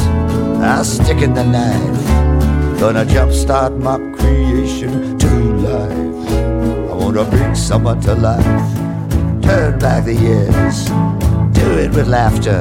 I'll 0.62 0.84
stick 0.84 1.22
in 1.22 1.34
the 1.34 1.42
knife. 1.42 2.78
Gonna 2.78 3.04
jumpstart 3.04 3.76
my 3.80 3.98
creation 4.16 5.18
to 5.18 5.28
life. 5.68 6.90
I 6.90 6.94
wanna 6.94 7.24
bring 7.24 7.56
someone 7.56 8.00
to 8.02 8.14
life. 8.14 9.42
Turn 9.42 9.76
back 9.80 10.04
the 10.04 10.14
years. 10.14 11.23
Do 11.54 11.78
it 11.78 11.94
with 11.94 12.06
laughter 12.06 12.60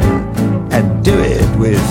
and 0.72 1.04
do 1.04 1.14
it 1.20 1.46
with. 1.58 1.82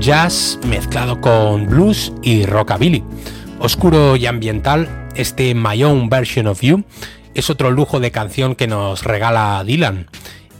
Jazz 0.00 0.58
mezclado 0.66 1.20
con 1.20 1.66
blues 1.66 2.10
y 2.22 2.46
rockabilly 2.46 3.04
Oscuro 3.58 4.16
y 4.16 4.24
ambiental, 4.24 5.08
este 5.14 5.54
My 5.54 5.84
Own 5.84 6.08
Version 6.08 6.46
of 6.46 6.62
You 6.62 6.84
es 7.34 7.50
otro 7.50 7.70
lujo 7.70 8.00
de 8.00 8.10
canción 8.10 8.54
que 8.54 8.66
nos 8.66 9.04
regala 9.04 9.62
Dylan. 9.64 10.08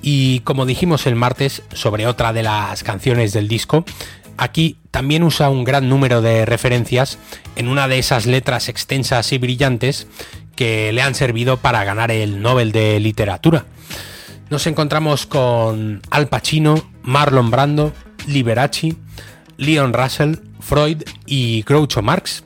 Y 0.02 0.40
como 0.40 0.66
dijimos 0.66 1.06
el 1.06 1.16
martes 1.16 1.62
sobre 1.72 2.06
otra 2.06 2.34
de 2.34 2.42
las 2.42 2.82
canciones 2.82 3.32
del 3.32 3.48
disco, 3.48 3.86
aquí 4.36 4.76
también 4.90 5.22
usa 5.22 5.48
un 5.48 5.64
gran 5.64 5.88
número 5.88 6.20
de 6.20 6.44
referencias 6.44 7.18
en 7.56 7.68
una 7.68 7.88
de 7.88 7.98
esas 7.98 8.26
letras 8.26 8.68
extensas 8.68 9.32
y 9.32 9.38
brillantes 9.38 10.06
que 10.60 10.92
le 10.92 11.00
han 11.00 11.14
servido 11.14 11.56
para 11.56 11.84
ganar 11.84 12.10
el 12.10 12.42
Nobel 12.42 12.70
de 12.70 13.00
Literatura. 13.00 13.64
Nos 14.50 14.66
encontramos 14.66 15.24
con 15.24 16.02
Al 16.10 16.28
Pacino, 16.28 16.74
Marlon 17.02 17.50
Brando, 17.50 17.94
Liberace, 18.26 18.94
Leon 19.56 19.94
Russell, 19.94 20.34
Freud 20.60 21.04
y 21.24 21.62
Groucho 21.62 22.02
Marx. 22.02 22.44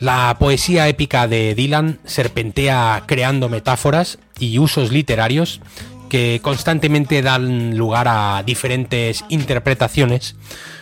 La 0.00 0.34
poesía 0.40 0.88
épica 0.88 1.28
de 1.28 1.54
Dylan 1.54 2.00
serpentea 2.04 3.04
creando 3.06 3.48
metáforas 3.48 4.18
y 4.40 4.58
usos 4.58 4.90
literarios 4.90 5.60
que 6.08 6.40
constantemente 6.42 7.22
dan 7.22 7.78
lugar 7.78 8.08
a 8.08 8.42
diferentes 8.44 9.24
interpretaciones 9.28 10.34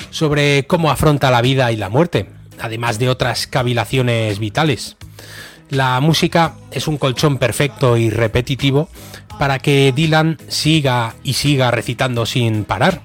sobre 0.09 0.67
cómo 0.67 0.91
afronta 0.91 1.31
la 1.31 1.43
vida 1.43 1.73
y 1.73 1.77
la 1.77 1.91
muerte, 1.91 2.31
además 2.59 2.99
de 2.99 3.11
otras 3.11 3.47
cavilaciones 3.47 4.39
vitales. 4.39 4.97
La 5.71 6.01
música 6.01 6.55
es 6.71 6.89
un 6.89 6.99
colchón 6.99 7.39
perfecto 7.39 7.97
y 7.97 8.11
repetitivo 8.11 8.89
para 9.39 9.59
que 9.59 9.93
Dylan 9.95 10.39
siga 10.49 11.15
y 11.23 11.35
siga 11.35 11.71
recitando 11.71 12.27
sin 12.27 12.65
parar. 12.65 13.03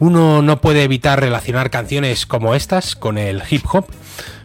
Uno 0.00 0.42
no 0.42 0.60
puede 0.60 0.84
evitar 0.84 1.20
relacionar 1.20 1.70
canciones 1.70 2.24
como 2.24 2.54
estas 2.54 2.94
con 2.94 3.18
el 3.18 3.42
hip 3.50 3.64
hop, 3.72 3.86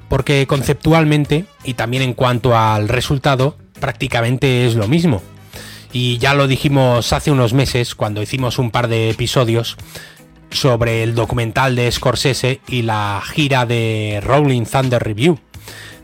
porque 0.10 0.48
conceptualmente 0.48 1.46
y 1.64 1.76
también 1.76 2.04
en 2.04 2.14
cuanto 2.14 2.58
al 2.58 2.90
resultado 2.90 3.58
prácticamente 3.80 4.66
es 4.66 4.76
lo 4.76 4.88
mismo. 4.88 5.22
Y 5.92 6.18
ya 6.18 6.34
lo 6.34 6.48
dijimos 6.48 7.14
hace 7.14 7.30
unos 7.30 7.54
meses 7.54 7.94
cuando 7.94 8.22
hicimos 8.22 8.58
un 8.58 8.72
par 8.72 8.88
de 8.88 9.12
episodios 9.12 9.78
sobre 10.50 11.04
el 11.04 11.14
documental 11.14 11.76
de 11.76 11.92
Scorsese 11.92 12.62
y 12.68 12.82
la 12.82 13.22
gira 13.24 13.66
de 13.66 14.20
Rolling 14.24 14.66
Thunder 14.66 15.04
Review. 15.04 15.40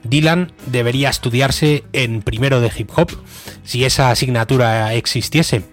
Dylan 0.04 0.52
debería 0.68 1.10
estudiarse 1.10 1.84
en 1.94 2.22
primero 2.22 2.62
de 2.62 2.72
hip 2.76 2.90
hop, 2.96 3.12
si 3.64 3.86
esa 3.86 4.12
asignatura 4.12 4.94
existiese, 4.94 5.64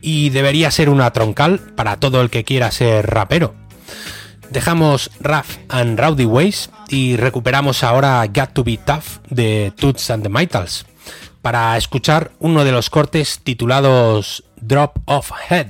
y 0.00 0.30
debería 0.30 0.70
ser 0.70 0.88
una 0.88 1.12
troncal 1.12 1.58
para 1.76 1.98
todo 1.98 2.20
el 2.20 2.30
que 2.30 2.44
quiera 2.44 2.70
ser 2.70 3.06
rapero. 3.10 3.54
Dejamos 4.50 5.10
Rough 5.20 5.58
and 5.68 5.98
Rowdy 5.98 6.24
Ways 6.24 6.70
y 6.88 7.16
recuperamos 7.16 7.84
ahora 7.84 8.26
Got 8.26 8.52
to 8.52 8.64
Be 8.64 8.78
Tough 8.78 9.24
de 9.28 9.72
Toots 9.76 10.10
and 10.10 10.24
the 10.24 10.28
Maytals 10.28 10.86
para 11.40 11.76
escuchar 11.76 12.32
uno 12.38 12.64
de 12.64 12.72
los 12.72 12.90
cortes 12.90 13.40
titulados 13.42 14.44
Drop 14.60 14.98
Off 15.06 15.30
Head. 15.48 15.68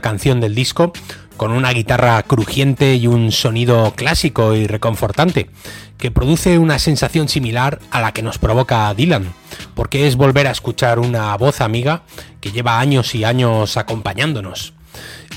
Canción 0.00 0.40
del 0.40 0.54
disco 0.54 0.92
con 1.36 1.52
una 1.52 1.72
guitarra 1.72 2.22
crujiente 2.22 2.94
y 2.96 3.06
un 3.06 3.30
sonido 3.30 3.92
clásico 3.94 4.54
y 4.54 4.66
reconfortante, 4.66 5.50
que 5.98 6.10
produce 6.10 6.58
una 6.58 6.78
sensación 6.78 7.28
similar 7.28 7.78
a 7.90 8.00
la 8.00 8.12
que 8.12 8.22
nos 8.22 8.38
provoca 8.38 8.92
Dylan, 8.94 9.32
porque 9.74 10.06
es 10.06 10.16
volver 10.16 10.46
a 10.46 10.50
escuchar 10.50 10.98
una 10.98 11.36
voz 11.36 11.60
amiga 11.60 12.02
que 12.40 12.52
lleva 12.52 12.80
años 12.80 13.14
y 13.14 13.24
años 13.24 13.76
acompañándonos. 13.76 14.72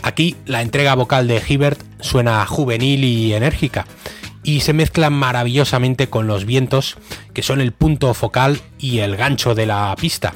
Aquí 0.02 0.38
la 0.46 0.62
entrega 0.62 0.96
vocal 0.96 1.28
de 1.28 1.42
Hibbert 1.46 1.82
suena 2.00 2.46
juvenil 2.46 3.04
y 3.04 3.34
enérgica, 3.34 3.86
y 4.42 4.62
se 4.62 4.74
mezcla 4.74 5.10
maravillosamente 5.10 6.10
con 6.10 6.28
los 6.28 6.46
vientos, 6.46 6.98
que 7.34 7.44
son 7.44 7.60
el 7.60 7.74
punto 7.74 8.14
focal 8.14 8.62
y 8.78 9.00
el 9.00 9.18
gancho 9.18 9.54
de 9.54 9.66
la 9.66 9.94
pista 10.00 10.34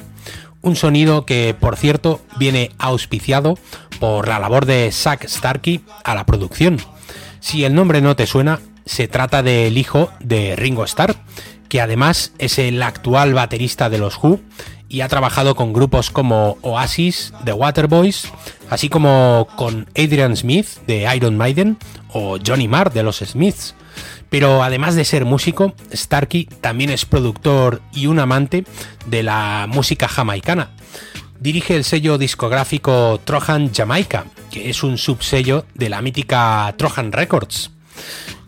un 0.64 0.76
sonido 0.76 1.24
que, 1.24 1.54
por 1.58 1.76
cierto, 1.76 2.20
viene 2.38 2.72
auspiciado 2.78 3.58
por 4.00 4.26
la 4.26 4.38
labor 4.38 4.66
de 4.66 4.90
Zack 4.90 5.28
Starkey 5.28 5.82
a 6.02 6.14
la 6.14 6.26
producción. 6.26 6.78
Si 7.40 7.64
el 7.64 7.74
nombre 7.74 8.00
no 8.00 8.16
te 8.16 8.26
suena, 8.26 8.60
se 8.86 9.06
trata 9.06 9.42
del 9.42 9.78
hijo 9.78 10.10
de 10.20 10.56
Ringo 10.56 10.84
Starr, 10.84 11.14
que 11.68 11.80
además 11.80 12.32
es 12.38 12.58
el 12.58 12.82
actual 12.82 13.34
baterista 13.34 13.90
de 13.90 13.98
los 13.98 14.18
Who 14.22 14.40
y 14.88 15.00
ha 15.00 15.08
trabajado 15.08 15.54
con 15.54 15.72
grupos 15.72 16.10
como 16.10 16.56
Oasis, 16.62 17.32
The 17.44 17.52
Waterboys, 17.52 18.30
así 18.70 18.88
como 18.88 19.48
con 19.56 19.88
Adrian 19.96 20.36
Smith 20.36 20.68
de 20.86 21.12
Iron 21.14 21.36
Maiden 21.36 21.78
o 22.12 22.38
Johnny 22.44 22.68
Marr 22.68 22.92
de 22.92 23.02
los 23.02 23.18
Smiths. 23.18 23.74
Pero 24.34 24.64
además 24.64 24.96
de 24.96 25.04
ser 25.04 25.24
músico, 25.24 25.74
Starkey 25.92 26.46
también 26.60 26.90
es 26.90 27.04
productor 27.04 27.80
y 27.92 28.08
un 28.08 28.18
amante 28.18 28.64
de 29.06 29.22
la 29.22 29.68
música 29.68 30.08
jamaicana. 30.08 30.70
Dirige 31.38 31.76
el 31.76 31.84
sello 31.84 32.18
discográfico 32.18 33.20
Trojan 33.22 33.72
Jamaica, 33.72 34.24
que 34.50 34.70
es 34.70 34.82
un 34.82 34.98
subsello 34.98 35.66
de 35.74 35.88
la 35.88 36.02
mítica 36.02 36.74
Trojan 36.76 37.12
Records. 37.12 37.70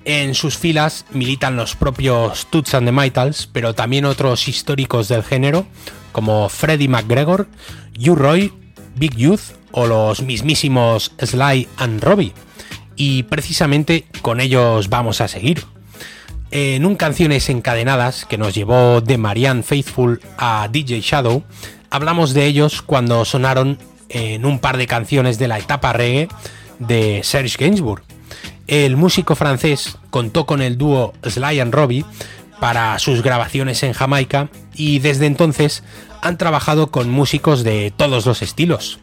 En 0.04 0.34
sus 0.34 0.58
filas 0.58 1.04
militan 1.12 1.54
los 1.54 1.76
propios 1.76 2.48
Toots 2.50 2.74
and 2.74 2.88
the 2.88 2.92
Maytals, 2.92 3.46
pero 3.46 3.76
también 3.76 4.06
otros 4.06 4.48
históricos 4.48 5.06
del 5.06 5.22
género, 5.22 5.68
como 6.10 6.48
Freddie 6.48 6.88
McGregor, 6.88 7.46
U-Roy, 7.96 8.52
Big 8.96 9.14
Youth 9.14 9.54
o 9.70 9.86
los 9.86 10.20
mismísimos 10.20 11.12
Sly 11.16 11.68
and 11.76 12.02
Robbie. 12.02 12.32
Y 12.96 13.22
precisamente 13.22 14.06
con 14.20 14.40
ellos 14.40 14.88
vamos 14.88 15.20
a 15.20 15.28
seguir. 15.28 15.75
En 16.50 16.86
un 16.86 16.94
Canciones 16.94 17.48
Encadenadas 17.48 18.24
que 18.24 18.38
nos 18.38 18.54
llevó 18.54 19.00
de 19.00 19.18
Marianne 19.18 19.64
Faithful 19.64 20.20
a 20.38 20.68
DJ 20.70 21.00
Shadow, 21.00 21.42
hablamos 21.90 22.34
de 22.34 22.46
ellos 22.46 22.82
cuando 22.82 23.24
sonaron 23.24 23.78
en 24.08 24.46
un 24.46 24.60
par 24.60 24.76
de 24.76 24.86
canciones 24.86 25.38
de 25.38 25.48
la 25.48 25.58
etapa 25.58 25.92
reggae 25.92 26.28
de 26.78 27.20
Serge 27.24 27.56
Gainsbourg. 27.58 28.02
El 28.68 28.96
músico 28.96 29.34
francés 29.34 29.98
contó 30.10 30.46
con 30.46 30.62
el 30.62 30.78
dúo 30.78 31.14
Sly 31.22 31.60
and 31.60 31.74
Robbie 31.74 32.04
para 32.60 32.98
sus 33.00 33.22
grabaciones 33.22 33.82
en 33.82 33.92
Jamaica 33.92 34.48
y 34.74 35.00
desde 35.00 35.26
entonces 35.26 35.82
han 36.22 36.38
trabajado 36.38 36.92
con 36.92 37.10
músicos 37.10 37.64
de 37.64 37.92
todos 37.96 38.24
los 38.24 38.42
estilos. 38.42 39.00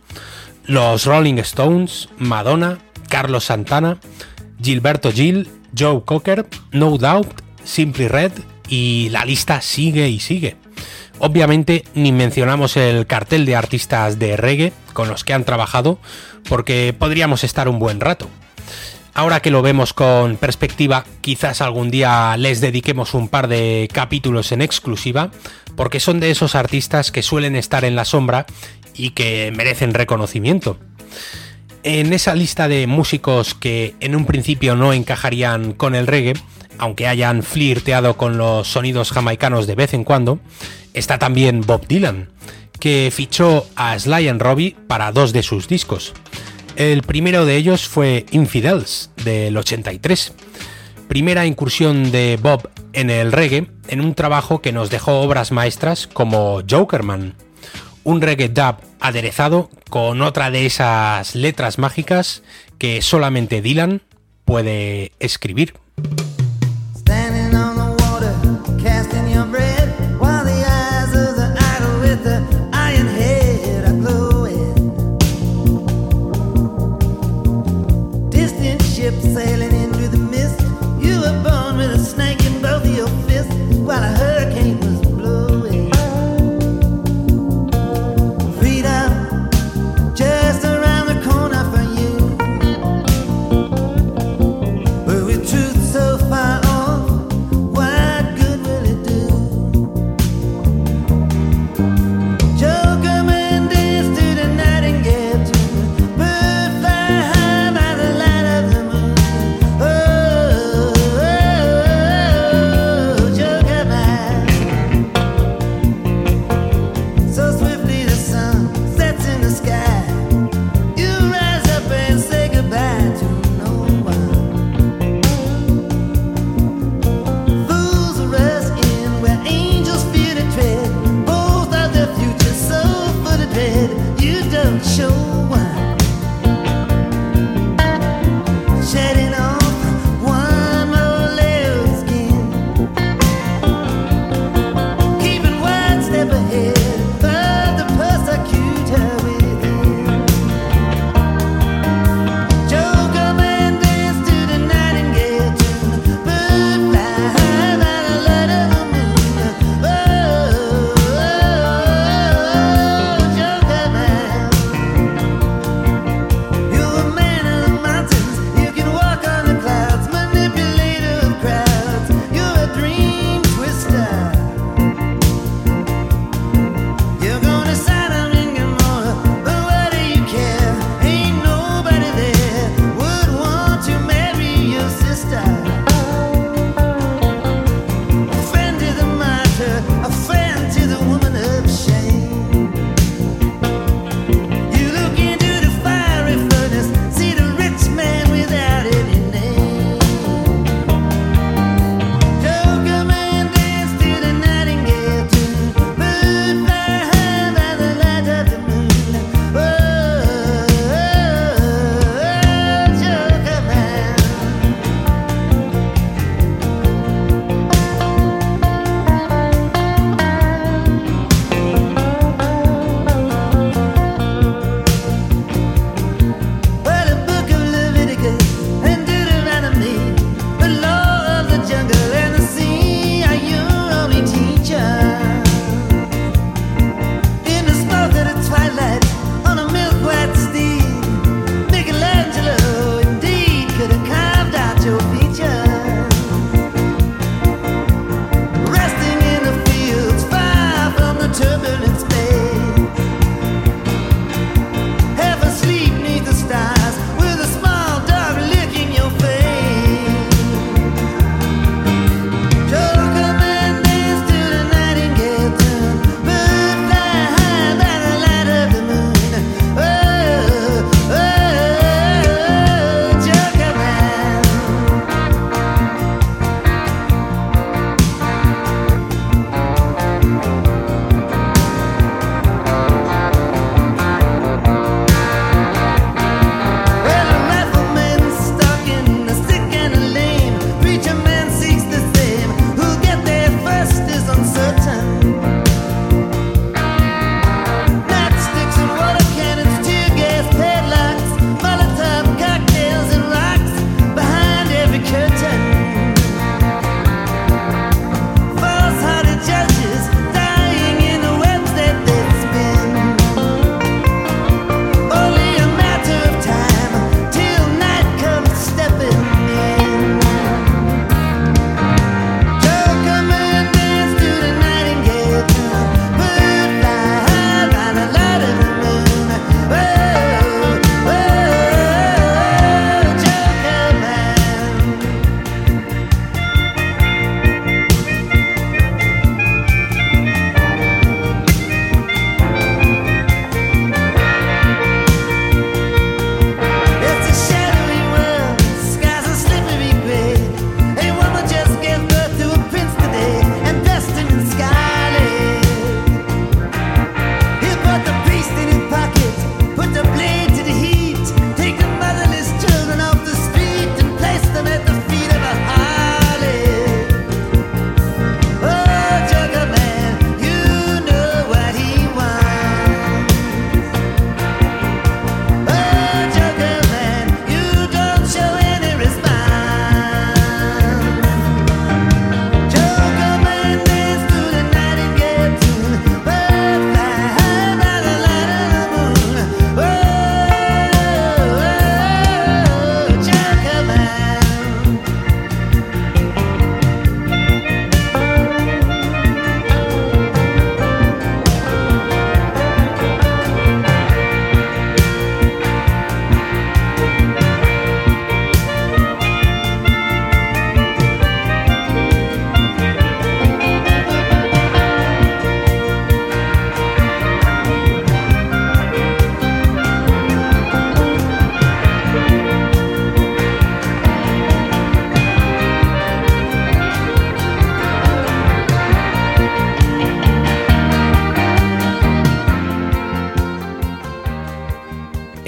Los 0.66 1.06
Rolling 1.06 1.40
Stones, 1.40 2.08
Madonna, 2.18 2.80
Carlos 3.10 3.46
Santana, 3.46 3.98
Gilberto 4.62 5.12
Gil 5.12 5.48
Joe 5.78 6.04
Cocker, 6.06 6.48
No 6.72 6.98
Doubt, 6.98 7.42
Simply 7.64 8.08
Red 8.08 8.32
y 8.68 9.10
la 9.10 9.26
lista 9.26 9.62
sigue 9.62 10.10
y 10.10 10.20
sigue. 10.20 10.56
Obviamente 11.20 11.84
ni 11.94 12.12
mencionamos 12.12 12.76
el 12.78 13.08
cartel 13.08 13.46
de 13.46 13.56
artistas 13.56 14.20
de 14.20 14.36
reggae 14.36 14.74
con 14.94 15.08
los 15.08 15.24
que 15.24 15.34
han 15.34 15.46
trabajado 15.46 16.00
porque 16.50 16.96
podríamos 16.98 17.44
estar 17.44 17.68
un 17.68 17.80
buen 17.80 18.00
rato. 18.00 18.30
Ahora 19.16 19.42
que 19.42 19.52
lo 19.52 19.62
vemos 19.62 19.94
con 19.94 20.38
perspectiva, 20.38 21.06
quizás 21.22 21.62
algún 21.62 21.92
día 21.92 22.36
les 22.36 22.62
dediquemos 22.62 23.14
un 23.14 23.30
par 23.30 23.48
de 23.48 23.88
capítulos 23.94 24.52
en 24.52 24.64
exclusiva, 24.64 25.30
porque 25.76 26.00
son 26.00 26.20
de 26.20 26.32
esos 26.32 26.56
artistas 26.56 27.12
que 27.12 27.22
suelen 27.22 27.56
estar 27.56 27.86
en 27.86 27.96
la 27.96 28.06
sombra 28.06 28.48
y 28.96 29.12
que 29.12 29.54
merecen 29.56 29.94
reconocimiento. 29.94 30.80
En 31.84 32.14
esa 32.14 32.34
lista 32.34 32.70
de 32.70 32.88
músicos 32.88 33.54
que 33.56 33.96
en 34.00 34.16
un 34.16 34.26
principio 34.26 34.78
no 34.78 34.94
encajarían 34.94 35.74
con 35.74 35.96
el 35.96 36.08
reggae, 36.08 36.34
aunque 36.78 37.08
hayan 37.08 37.44
flirteado 37.44 38.16
con 38.16 38.38
los 38.38 38.70
sonidos 38.70 39.12
jamaicanos 39.12 39.68
de 39.68 39.76
vez 39.76 39.94
en 39.94 40.06
cuando, 40.06 40.40
está 40.94 41.20
también 41.20 41.60
Bob 41.60 41.86
Dylan, 41.86 42.30
que 42.80 43.12
fichó 43.14 43.68
a 43.76 44.00
Sly 44.00 44.30
and 44.30 44.42
Robbie 44.42 44.78
para 44.88 45.12
dos 45.12 45.34
de 45.34 45.44
sus 45.44 45.68
discos. 45.68 46.14
El 46.78 47.04
primero 47.04 47.46
de 47.46 47.58
ellos 47.58 47.86
fue 47.88 48.26
Infidels, 48.32 49.12
del 49.26 49.58
83. 49.58 50.34
Primera 51.10 51.46
incursión 51.46 52.12
de 52.12 52.40
Bob 52.42 52.70
en 52.94 53.10
el 53.10 53.34
reggae 53.34 53.68
en 53.90 54.00
un 54.00 54.16
trabajo 54.16 54.62
que 54.62 54.72
nos 54.72 54.90
dejó 54.90 55.20
obras 55.20 55.52
maestras 55.52 56.08
como 56.08 56.62
Jokerman, 56.68 57.36
un 58.04 58.22
reggae 58.22 58.50
dub 58.50 58.78
aderezado 59.00 59.70
con 59.90 60.22
otra 60.22 60.52
de 60.52 60.66
esas 60.66 61.36
letras 61.36 61.78
mágicas 61.78 62.44
que 62.78 63.02
solamente 63.02 63.62
Dylan 63.62 64.02
puede 64.46 65.12
escribir. 65.20 65.74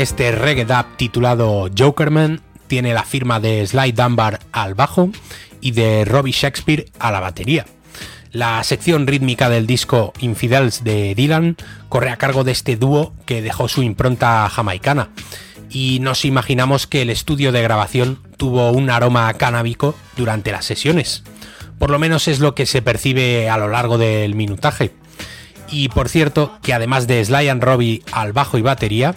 Este 0.06 0.32
reggae 0.32 0.66
dub 0.66 0.86
titulado 0.98 1.68
Jokerman 1.76 2.40
tiene 2.68 2.94
la 2.94 3.02
firma 3.02 3.40
de 3.40 3.66
Sly 3.66 3.92
Dunbar 3.92 4.40
al 4.52 4.76
bajo 4.76 5.10
y 5.62 5.72
de 5.72 6.06
Robbie 6.06 6.32
Shakespeare 6.32 6.86
a 7.00 7.10
la 7.10 7.20
batería. 7.20 7.66
La 8.32 8.64
sección 8.64 9.08
rítmica 9.08 9.50
del 9.50 9.66
disco 9.66 10.14
Infidels 10.20 10.84
de 10.84 11.16
Dylan 11.16 11.58
corre 11.90 12.12
a 12.12 12.18
cargo 12.18 12.44
de 12.44 12.52
este 12.52 12.76
dúo 12.76 13.16
que 13.26 13.42
dejó 13.42 13.68
su 13.68 13.82
impronta 13.82 14.48
jamaicana 14.48 15.10
y 15.72 15.98
nos 16.02 16.24
imaginamos 16.24 16.86
que 16.86 17.02
el 17.02 17.10
estudio 17.10 17.52
de 17.52 17.64
grabación 17.64 18.20
tuvo 18.38 18.70
un 18.70 18.92
aroma 18.92 19.34
canábico 19.34 19.96
durante 20.16 20.52
las 20.52 20.66
sesiones. 20.66 21.24
Por 21.80 21.90
lo 21.90 21.98
menos 21.98 22.28
es 22.28 22.40
lo 22.40 22.54
que 22.54 22.68
se 22.68 22.84
percibe 22.84 23.50
a 23.50 23.58
lo 23.58 23.70
largo 23.70 23.98
del 23.98 24.36
minutaje. 24.36 24.92
Y 25.68 25.90
por 25.90 26.10
cierto, 26.10 26.60
que 26.62 26.76
además 26.76 27.08
de 27.08 27.26
Sly 27.26 27.50
and 27.50 27.64
Robbie 27.64 28.04
al 28.12 28.34
bajo 28.34 28.60
y 28.60 28.62
batería, 28.62 29.16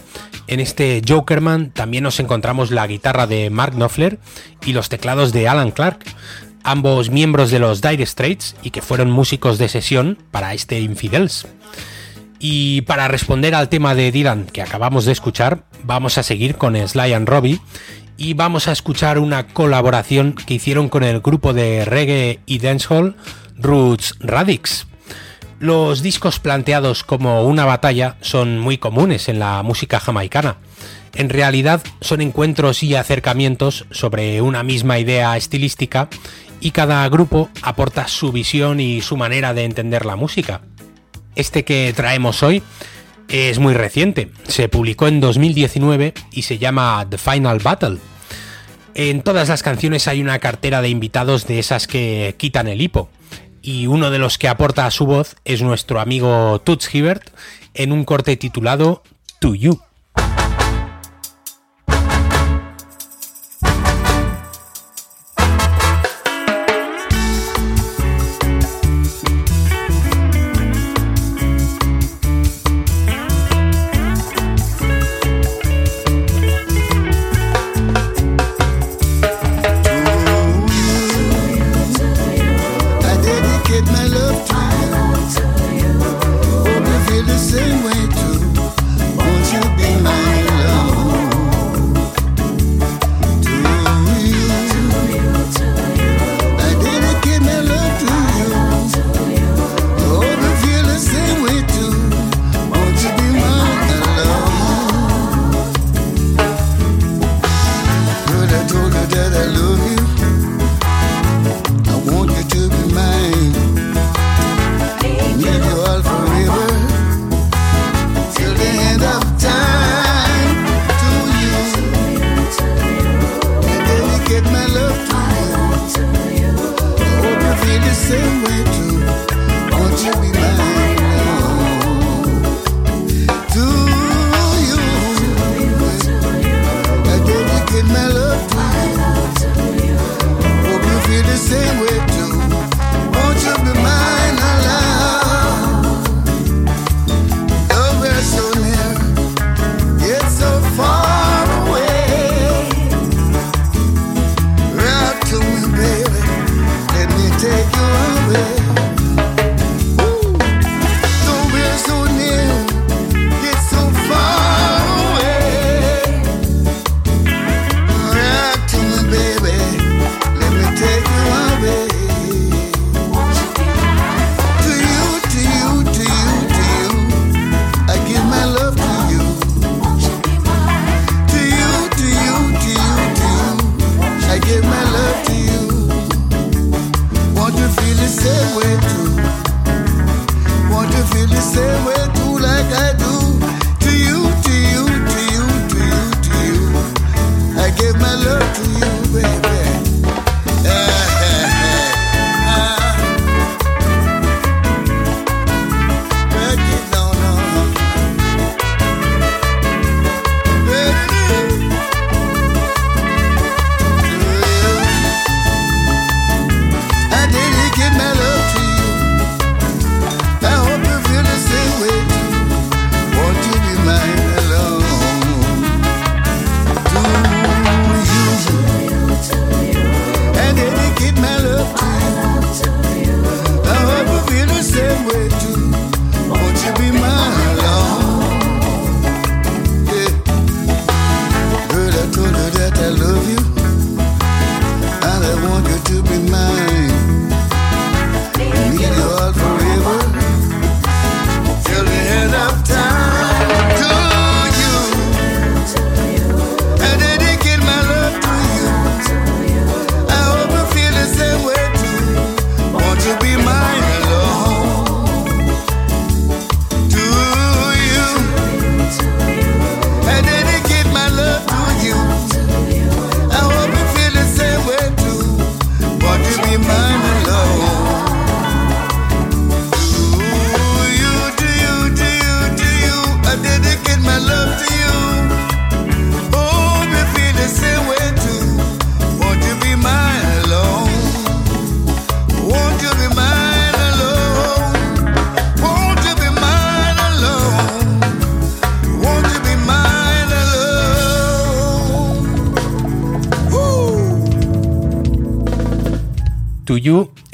en 0.48 0.60
este 0.60 1.02
Jokerman 1.06 1.70
también 1.70 2.04
nos 2.04 2.20
encontramos 2.20 2.70
la 2.70 2.86
guitarra 2.86 3.26
de 3.26 3.50
Mark 3.50 3.74
Knopfler 3.74 4.18
y 4.64 4.72
los 4.72 4.88
teclados 4.88 5.32
de 5.32 5.48
Alan 5.48 5.70
Clark, 5.70 6.00
ambos 6.64 7.10
miembros 7.10 7.50
de 7.50 7.58
los 7.58 7.80
Dire 7.80 8.04
Straits 8.04 8.56
y 8.62 8.70
que 8.70 8.82
fueron 8.82 9.10
músicos 9.10 9.58
de 9.58 9.68
sesión 9.68 10.18
para 10.30 10.54
este 10.54 10.80
Infidels. 10.80 11.46
Y 12.38 12.82
para 12.82 13.08
responder 13.08 13.54
al 13.54 13.68
tema 13.68 13.94
de 13.94 14.12
Dylan 14.12 14.46
que 14.46 14.62
acabamos 14.62 15.04
de 15.04 15.12
escuchar, 15.12 15.64
vamos 15.84 16.18
a 16.18 16.22
seguir 16.22 16.56
con 16.56 16.76
Sly 16.76 17.12
and 17.12 17.28
Robbie 17.28 17.60
y 18.16 18.34
vamos 18.34 18.68
a 18.68 18.72
escuchar 18.72 19.18
una 19.18 19.48
colaboración 19.48 20.32
que 20.32 20.54
hicieron 20.54 20.88
con 20.88 21.04
el 21.04 21.20
grupo 21.20 21.52
de 21.52 21.84
reggae 21.84 22.40
y 22.46 22.58
dancehall 22.58 23.16
Roots 23.56 24.14
Radix. 24.20 24.86
Los 25.60 26.02
discos 26.02 26.38
planteados 26.38 27.02
como 27.02 27.42
una 27.42 27.64
batalla 27.64 28.16
son 28.20 28.60
muy 28.60 28.78
comunes 28.78 29.28
en 29.28 29.40
la 29.40 29.64
música 29.64 29.98
jamaicana. 29.98 30.58
En 31.16 31.30
realidad 31.30 31.82
son 32.00 32.20
encuentros 32.20 32.84
y 32.84 32.94
acercamientos 32.94 33.84
sobre 33.90 34.40
una 34.40 34.62
misma 34.62 35.00
idea 35.00 35.36
estilística 35.36 36.08
y 36.60 36.70
cada 36.70 37.08
grupo 37.08 37.50
aporta 37.62 38.06
su 38.06 38.30
visión 38.30 38.78
y 38.78 39.00
su 39.00 39.16
manera 39.16 39.52
de 39.52 39.64
entender 39.64 40.06
la 40.06 40.14
música. 40.14 40.60
Este 41.34 41.64
que 41.64 41.92
traemos 41.94 42.44
hoy 42.44 42.62
es 43.28 43.58
muy 43.58 43.74
reciente, 43.74 44.30
se 44.46 44.68
publicó 44.68 45.08
en 45.08 45.18
2019 45.20 46.14
y 46.30 46.42
se 46.42 46.58
llama 46.58 47.04
The 47.10 47.18
Final 47.18 47.58
Battle. 47.58 47.98
En 48.94 49.22
todas 49.22 49.48
las 49.48 49.64
canciones 49.64 50.06
hay 50.06 50.20
una 50.20 50.38
cartera 50.38 50.82
de 50.82 50.88
invitados 50.88 51.48
de 51.48 51.58
esas 51.58 51.88
que 51.88 52.36
quitan 52.38 52.68
el 52.68 52.80
hipo 52.80 53.10
y 53.62 53.86
uno 53.86 54.10
de 54.10 54.18
los 54.18 54.38
que 54.38 54.48
aporta 54.48 54.90
su 54.90 55.06
voz 55.06 55.36
es 55.44 55.62
nuestro 55.62 56.00
amigo 56.00 56.60
Toots 56.60 56.94
Hibbert 56.94 57.30
en 57.74 57.92
un 57.92 58.04
corte 58.04 58.36
titulado 58.36 59.02
To 59.40 59.54
You. 59.54 59.80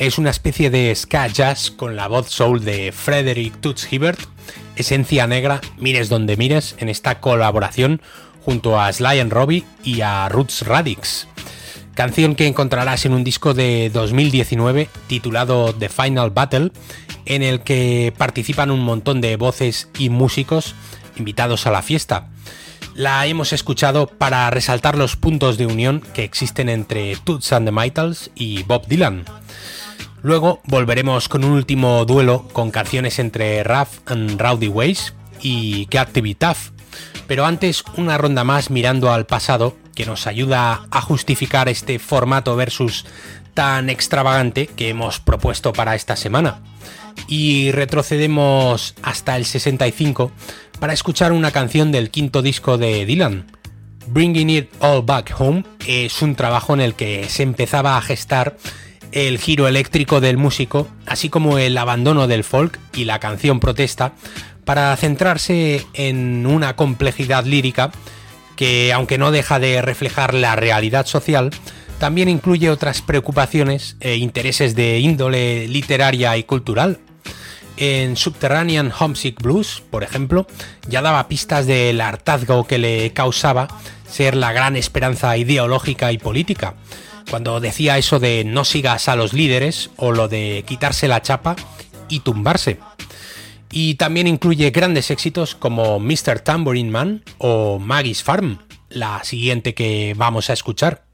Es 0.07 0.19
una 0.19 0.31
especie 0.31 0.69
de 0.69 0.95
ska 0.95 1.29
jazz 1.29 1.71
con 1.71 1.97
la 1.97 2.09
voz 2.09 2.29
soul 2.29 2.63
de 2.63 2.93
Frederick 2.93 3.59
Toots 3.63 3.91
Hibbert, 3.91 4.21
esencia 4.77 5.27
negra, 5.27 5.63
mires 5.79 6.11
donde 6.11 6.37
mires, 6.37 6.77
en 6.79 6.91
esta 6.91 7.21
colaboración 7.21 8.03
junto 8.45 8.79
a 8.79 8.93
Sly 8.93 9.21
and 9.21 9.33
Robbie 9.33 9.65
y 9.83 10.03
a 10.03 10.29
Roots 10.29 10.67
Radix. 10.67 11.27
Canción 11.95 12.35
que 12.35 12.47
encontrarás 12.47 13.07
en 13.07 13.15
un 13.15 13.25
disco 13.25 13.55
de 13.55 13.91
2019 13.95 14.91
titulado 15.07 15.75
The 15.75 15.89
Final 15.89 16.31
Battle, 16.31 16.73
en 17.25 17.43
el 17.43 17.61
que 17.61 18.13
participan 18.19 18.71
un 18.71 18.81
montón 18.81 19.23
de 19.23 19.37
voces 19.37 19.89
y 19.99 20.11
músicos 20.11 20.75
invitados 21.17 21.67
a 21.67 21.71
la 21.71 21.81
fiesta. 21.81 22.29
La 22.95 23.27
hemos 23.27 23.55
escuchado 23.55 24.07
para 24.07 24.51
resaltar 24.51 24.99
los 24.99 25.17
puntos 25.17 25.57
de 25.57 25.67
unión 25.67 26.03
que 26.13 26.25
existen 26.25 26.69
entre 26.69 27.17
Toots 27.17 27.55
and 27.55 27.67
the 27.67 27.73
Maytals 27.73 28.31
y 28.35 28.65
Bob 28.65 28.87
Dylan. 28.87 29.25
Luego 30.25 30.63
volveremos 30.65 31.29
con 31.29 31.45
un 31.45 31.53
último 31.53 32.07
duelo 32.07 32.49
con 32.55 32.71
canciones 32.71 33.19
entre 33.19 33.63
Rough 33.63 33.91
and 34.07 34.41
Rowdy 34.41 34.69
Ways 34.69 35.13
y 35.43 35.87
Get 35.91 36.15
Tough. 36.39 36.73
Pero 37.27 37.45
antes 37.45 37.85
una 37.99 38.17
ronda 38.17 38.43
más 38.43 38.71
mirando 38.71 39.13
al 39.13 39.27
pasado 39.27 39.77
que 39.95 40.07
nos 40.07 40.27
ayuda 40.27 40.87
a 40.91 41.03
justificar 41.03 41.69
este 41.69 41.99
formato 41.99 42.57
versus 42.57 43.05
tan 43.53 43.91
extravagante 43.91 44.67
que 44.67 44.89
hemos 44.89 45.21
propuesto 45.21 45.75
para 45.75 45.95
esta 45.95 46.17
semana. 46.17 46.63
Y 47.29 47.71
retrocedemos 47.73 48.95
hasta 49.03 49.37
el 49.37 49.45
65 49.45 50.33
para 50.81 50.95
escuchar 50.95 51.33
una 51.33 51.51
canción 51.51 51.93
del 51.93 52.11
quinto 52.11 52.41
disco 52.41 52.79
de 52.79 53.05
Dylan. 53.05 53.45
Bringing 54.07 54.49
It 54.49 54.71
All 54.81 55.03
Back 55.03 55.35
Home 55.39 55.65
es 55.87 56.23
un 56.23 56.35
trabajo 56.35 56.73
en 56.73 56.81
el 56.81 56.95
que 56.95 57.29
se 57.29 57.43
empezaba 57.43 57.99
a 57.99 58.03
gestar 58.03 58.57
el 59.15 59.39
giro 59.39 59.69
eléctrico 59.69 60.21
del 60.21 60.37
músico, 60.37 60.89
así 61.07 61.29
como 61.29 61.59
el 61.59 61.79
abandono 61.79 62.27
del 62.27 62.43
folk 62.43 62.81
y 62.93 63.05
la 63.05 63.21
canción 63.21 63.61
protesta, 63.61 64.13
para 64.65 64.95
centrarse 64.97 65.87
en 65.95 66.47
una 66.47 66.75
complejidad 66.75 67.45
lírica 67.45 67.93
que, 68.57 68.93
aunque 68.93 69.17
no 69.17 69.31
deja 69.31 69.61
de 69.61 69.81
reflejar 69.83 70.35
la 70.35 70.57
realidad 70.57 71.07
social, 71.07 71.51
también 72.01 72.29
incluye 72.29 72.71
otras 72.71 73.03
preocupaciones 73.03 73.97
e 74.01 74.17
intereses 74.17 74.75
de 74.75 74.99
índole 74.99 75.69
literaria 75.69 76.37
y 76.37 76.43
cultural, 76.43 76.99
en 77.77 78.17
Subterranean 78.17 78.93
Homesick 78.99 79.41
Blues, 79.41 79.83
por 79.91 80.03
ejemplo, 80.03 80.47
ya 80.89 81.03
daba 81.03 81.29
pistas 81.29 81.67
del 81.67 82.01
hartazgo 82.01 82.67
que 82.67 82.79
le 82.79 83.13
causaba 83.13 83.69
ser 84.09 84.35
la 84.35 84.53
gran 84.53 84.77
esperanza 84.77 85.37
ideológica 85.37 86.13
y 86.13 86.19
política, 86.19 86.75
cuando 87.31 87.61
decía 87.61 87.99
eso 87.99 88.21
de 88.21 88.45
no 88.45 88.65
sigas 88.65 89.09
a 89.09 89.17
los 89.17 89.33
líderes 89.33 89.91
o 89.97 90.13
lo 90.13 90.29
de 90.29 90.65
quitarse 90.67 91.09
la 91.09 91.23
chapa 91.23 91.57
y 92.09 92.21
tumbarse. 92.21 92.79
Y 93.71 93.95
también 93.95 94.27
incluye 94.27 94.71
grandes 94.71 95.11
éxitos 95.11 95.55
como 95.55 95.99
Mr. 95.99 96.41
Tambourine 96.41 96.91
Man 96.91 97.25
o 97.39 97.79
Maggie's 97.79 98.23
Farm, 98.23 98.59
la 98.89 99.25
siguiente 99.25 99.75
que 99.75 100.15
vamos 100.17 100.49
a 100.51 100.53
escuchar. 100.53 101.05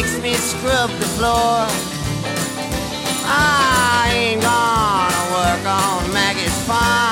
Makes 0.00 0.22
me 0.22 0.34
scrub 0.34 0.88
the 0.98 1.06
floor. 1.16 1.66
I 3.26 4.12
ain't 4.14 4.40
gonna 4.40 5.22
work 5.36 5.66
on 5.66 6.12
Maggie's 6.12 6.56
farm 6.66 7.09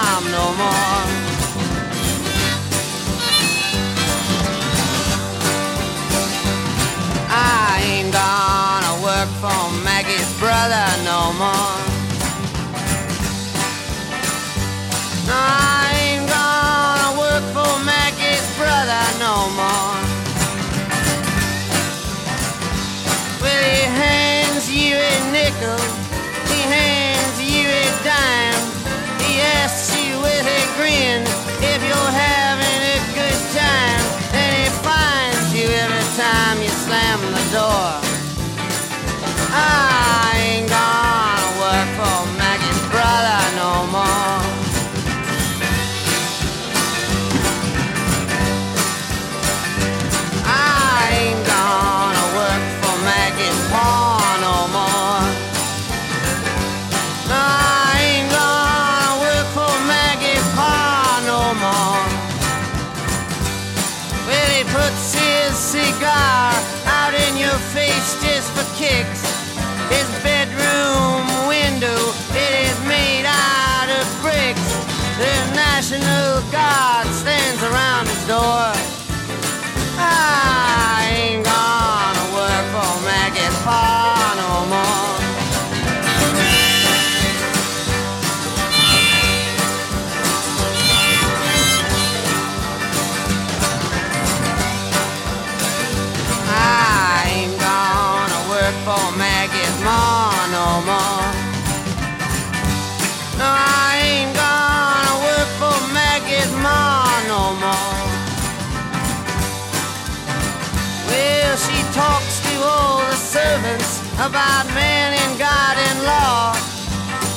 about 114.18 114.66
man 114.74 115.14
and 115.14 115.38
God 115.38 115.78
and 115.78 115.98
law. 116.02 116.50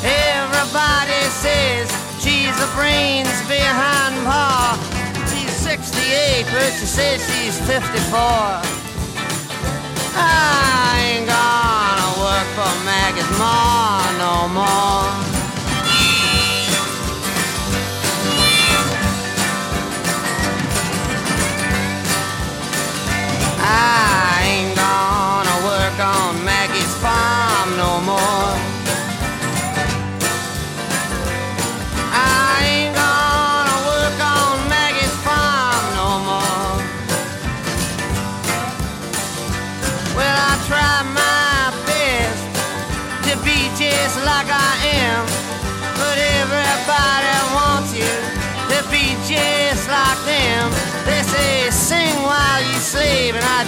Everybody 0.01 1.21
says 1.29 1.85
she's 2.17 2.57
the 2.57 2.69
brains 2.73 3.29
behind 3.45 4.17
Pa. 4.25 4.73
She's 5.29 5.53
68, 5.61 6.45
but 6.49 6.73
she 6.73 6.85
says 6.89 7.21
she's 7.29 7.57
54. 7.69 8.17
I 10.17 10.97
ain't 11.05 11.27
gonna 11.29 12.09
work 12.17 12.47
for 12.57 12.73
Maggie's 12.83 13.29
Ma 13.37 14.01
no 14.17 14.49
more. 14.49 15.00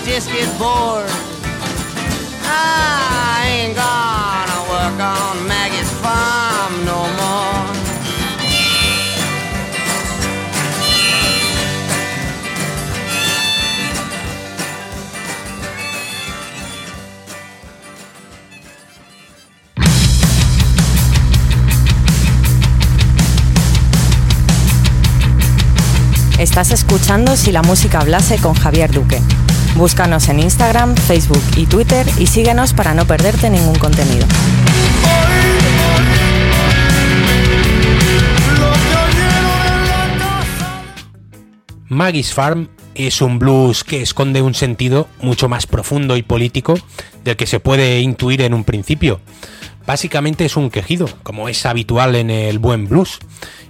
Just 0.01 0.27
get 0.27 0.49
bored. 0.59 1.05
I 2.43 3.45
ain't 3.47 3.75
gonna 3.75 4.59
work 4.69 4.99
on 4.99 5.47
Maggie's 5.47 5.89
farm 6.01 6.83
no 6.83 7.07
more. 7.19 7.73
Estás 26.39 26.71
escuchando 26.71 27.37
Si 27.37 27.51
la 27.51 27.61
música 27.61 27.99
hablase 27.99 28.37
con 28.37 28.53
Javier 28.53 28.91
Duque. 28.91 29.21
Búscanos 29.75 30.29
en 30.29 30.39
Instagram, 30.39 30.95
Facebook 30.95 31.43
y 31.57 31.65
Twitter 31.65 32.05
y 32.19 32.27
síguenos 32.27 32.73
para 32.73 32.93
no 32.93 33.05
perderte 33.05 33.49
ningún 33.49 33.75
contenido. 33.75 34.27
Maggie's 41.89 42.33
Farm 42.33 42.69
es 42.93 43.21
un 43.21 43.39
blues 43.39 43.83
que 43.83 44.01
esconde 44.01 44.43
un 44.43 44.53
sentido 44.53 45.07
mucho 45.21 45.49
más 45.49 45.65
profundo 45.65 46.17
y 46.17 46.21
político 46.21 46.75
del 47.23 47.35
que 47.35 47.47
se 47.47 47.59
puede 47.59 47.99
intuir 48.01 48.41
en 48.41 48.53
un 48.53 48.63
principio. 48.63 49.21
Básicamente 49.87 50.45
es 50.45 50.55
un 50.55 50.69
quejido, 50.69 51.09
como 51.23 51.49
es 51.49 51.65
habitual 51.65 52.15
en 52.15 52.29
el 52.29 52.59
buen 52.59 52.87
blues, 52.87 53.19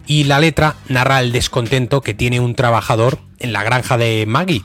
y 0.05 0.25
la 0.25 0.39
letra 0.39 0.75
narra 0.89 1.21
el 1.21 1.31
descontento 1.31 2.01
que 2.01 2.13
tiene 2.13 2.39
un 2.39 2.55
trabajador 2.55 3.19
en 3.39 3.53
la 3.53 3.63
granja 3.63 3.97
de 3.97 4.25
Maggie, 4.27 4.63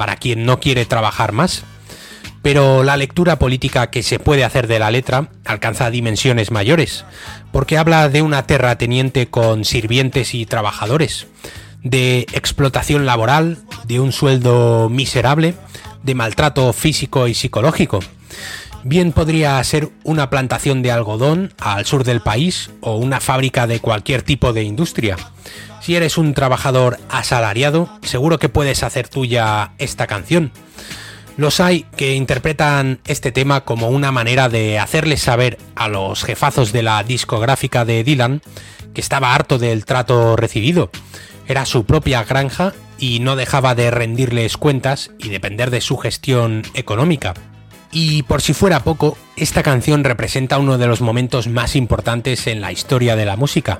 para 0.00 0.16
quien 0.16 0.46
no 0.46 0.60
quiere 0.60 0.86
trabajar 0.86 1.32
más. 1.32 1.62
Pero 2.40 2.84
la 2.84 2.96
lectura 2.96 3.38
política 3.38 3.90
que 3.90 4.02
se 4.02 4.18
puede 4.18 4.44
hacer 4.44 4.66
de 4.66 4.78
la 4.78 4.90
letra 4.90 5.28
alcanza 5.44 5.90
dimensiones 5.90 6.50
mayores, 6.50 7.04
porque 7.52 7.76
habla 7.76 8.08
de 8.08 8.22
una 8.22 8.46
terrateniente 8.46 9.26
con 9.26 9.66
sirvientes 9.66 10.32
y 10.32 10.46
trabajadores, 10.46 11.26
de 11.82 12.20
explotación 12.32 13.04
laboral, 13.04 13.58
de 13.84 14.00
un 14.00 14.12
sueldo 14.12 14.88
miserable, 14.88 15.52
de 16.02 16.14
maltrato 16.14 16.72
físico 16.72 17.28
y 17.28 17.34
psicológico. 17.34 18.00
Bien 18.82 19.12
podría 19.12 19.62
ser 19.62 19.90
una 20.04 20.30
plantación 20.30 20.80
de 20.80 20.90
algodón 20.90 21.52
al 21.58 21.84
sur 21.84 22.02
del 22.02 22.20
país 22.20 22.70
o 22.80 22.96
una 22.96 23.20
fábrica 23.20 23.66
de 23.66 23.80
cualquier 23.80 24.22
tipo 24.22 24.54
de 24.54 24.62
industria. 24.62 25.16
Si 25.82 25.96
eres 25.96 26.16
un 26.16 26.32
trabajador 26.32 26.98
asalariado, 27.10 27.90
seguro 28.02 28.38
que 28.38 28.48
puedes 28.48 28.82
hacer 28.82 29.08
tuya 29.08 29.72
esta 29.78 30.06
canción. 30.06 30.50
Los 31.36 31.60
hay 31.60 31.84
que 31.96 32.14
interpretan 32.14 33.00
este 33.06 33.32
tema 33.32 33.62
como 33.62 33.88
una 33.88 34.12
manera 34.12 34.48
de 34.48 34.78
hacerles 34.78 35.22
saber 35.22 35.58
a 35.74 35.88
los 35.88 36.24
jefazos 36.24 36.72
de 36.72 36.82
la 36.82 37.02
discográfica 37.02 37.84
de 37.84 38.02
Dylan 38.02 38.40
que 38.94 39.00
estaba 39.00 39.34
harto 39.34 39.58
del 39.58 39.84
trato 39.84 40.36
recibido. 40.36 40.90
Era 41.46 41.66
su 41.66 41.84
propia 41.84 42.24
granja 42.24 42.72
y 42.98 43.20
no 43.20 43.36
dejaba 43.36 43.74
de 43.74 43.90
rendirles 43.90 44.56
cuentas 44.56 45.10
y 45.18 45.28
depender 45.28 45.70
de 45.70 45.80
su 45.80 45.98
gestión 45.98 46.62
económica. 46.74 47.34
Y 47.92 48.22
por 48.22 48.40
si 48.40 48.54
fuera 48.54 48.84
poco, 48.84 49.16
esta 49.36 49.62
canción 49.62 50.04
representa 50.04 50.58
uno 50.58 50.78
de 50.78 50.86
los 50.86 51.00
momentos 51.00 51.48
más 51.48 51.74
importantes 51.74 52.46
en 52.46 52.60
la 52.60 52.72
historia 52.72 53.16
de 53.16 53.24
la 53.24 53.36
música. 53.36 53.78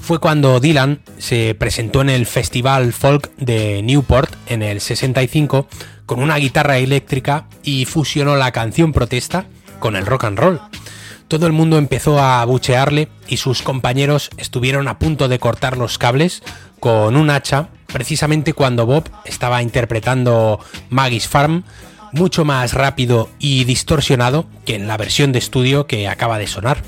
Fue 0.00 0.20
cuando 0.20 0.60
Dylan 0.60 1.00
se 1.18 1.54
presentó 1.54 2.00
en 2.00 2.10
el 2.10 2.26
Festival 2.26 2.92
Folk 2.92 3.34
de 3.36 3.82
Newport 3.82 4.32
en 4.46 4.62
el 4.62 4.80
65 4.80 5.68
con 6.06 6.22
una 6.22 6.36
guitarra 6.36 6.78
eléctrica 6.78 7.46
y 7.62 7.84
fusionó 7.84 8.36
la 8.36 8.52
canción 8.52 8.92
protesta 8.92 9.46
con 9.80 9.96
el 9.96 10.06
rock 10.06 10.24
and 10.24 10.38
roll. 10.38 10.60
Todo 11.28 11.46
el 11.46 11.52
mundo 11.52 11.76
empezó 11.76 12.20
a 12.20 12.40
abuchearle 12.40 13.08
y 13.26 13.38
sus 13.38 13.62
compañeros 13.62 14.30
estuvieron 14.36 14.86
a 14.86 14.98
punto 14.98 15.28
de 15.28 15.40
cortar 15.40 15.76
los 15.76 15.98
cables 15.98 16.42
con 16.78 17.16
un 17.16 17.30
hacha 17.30 17.68
precisamente 17.86 18.52
cuando 18.52 18.86
Bob 18.86 19.10
estaba 19.24 19.62
interpretando 19.62 20.60
Maggie's 20.90 21.26
Farm 21.26 21.64
mucho 22.16 22.44
más 22.44 22.72
rápido 22.72 23.28
y 23.38 23.64
distorsionado 23.64 24.46
que 24.64 24.74
en 24.74 24.88
la 24.88 24.96
versión 24.96 25.32
de 25.32 25.38
estudio 25.38 25.86
que 25.86 26.08
acaba 26.08 26.38
de 26.38 26.46
sonar. 26.46 26.82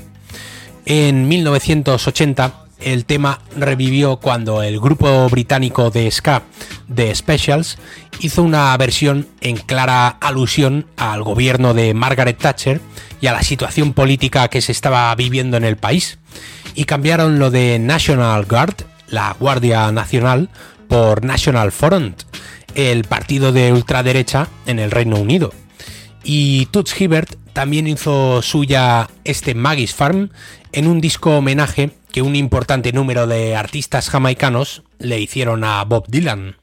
En 0.85 1.27
1980 1.27 2.65
el 2.79 3.05
tema 3.05 3.39
revivió 3.57 4.17
cuando 4.17 4.63
el 4.63 4.79
grupo 4.79 5.27
británico 5.29 5.91
de 5.91 6.09
ska 6.09 6.43
The 6.93 7.13
Specials 7.13 7.77
hizo 8.19 8.41
una 8.41 8.75
versión 8.77 9.27
en 9.41 9.57
clara 9.57 10.07
alusión 10.07 10.85
al 10.97 11.23
gobierno 11.23 11.73
de 11.73 11.93
Margaret 11.93 12.37
Thatcher 12.37 12.81
y 13.21 13.27
a 13.27 13.33
la 13.33 13.43
situación 13.43 13.93
política 13.93 14.47
que 14.47 14.61
se 14.61 14.71
estaba 14.71 15.13
viviendo 15.15 15.57
en 15.57 15.65
el 15.65 15.77
país 15.77 16.19
y 16.73 16.85
cambiaron 16.85 17.39
lo 17.39 17.51
de 17.51 17.79
National 17.79 18.45
Guard, 18.45 18.75
la 19.07 19.35
Guardia 19.37 19.91
Nacional, 19.91 20.49
por 20.87 21.23
National 21.23 21.71
Front, 21.71 22.23
el 22.75 23.03
partido 23.03 23.51
de 23.51 23.71
ultraderecha 23.71 24.47
en 24.65 24.79
el 24.79 24.91
Reino 24.91 25.17
Unido. 25.17 25.53
Y 26.23 26.67
Toots 26.67 26.99
Hibbert 26.99 27.35
también 27.53 27.87
hizo 27.87 28.41
suya 28.41 29.09
este 29.23 29.55
Maggie's 29.55 29.93
Farm 29.93 30.29
en 30.71 30.87
un 30.87 31.01
disco 31.01 31.37
homenaje 31.37 31.91
que 32.11 32.21
un 32.21 32.35
importante 32.35 32.91
número 32.91 33.27
de 33.27 33.55
artistas 33.55 34.09
jamaicanos 34.09 34.83
le 34.99 35.19
hicieron 35.19 35.63
a 35.63 35.83
Bob 35.83 36.05
Dylan. 36.07 36.58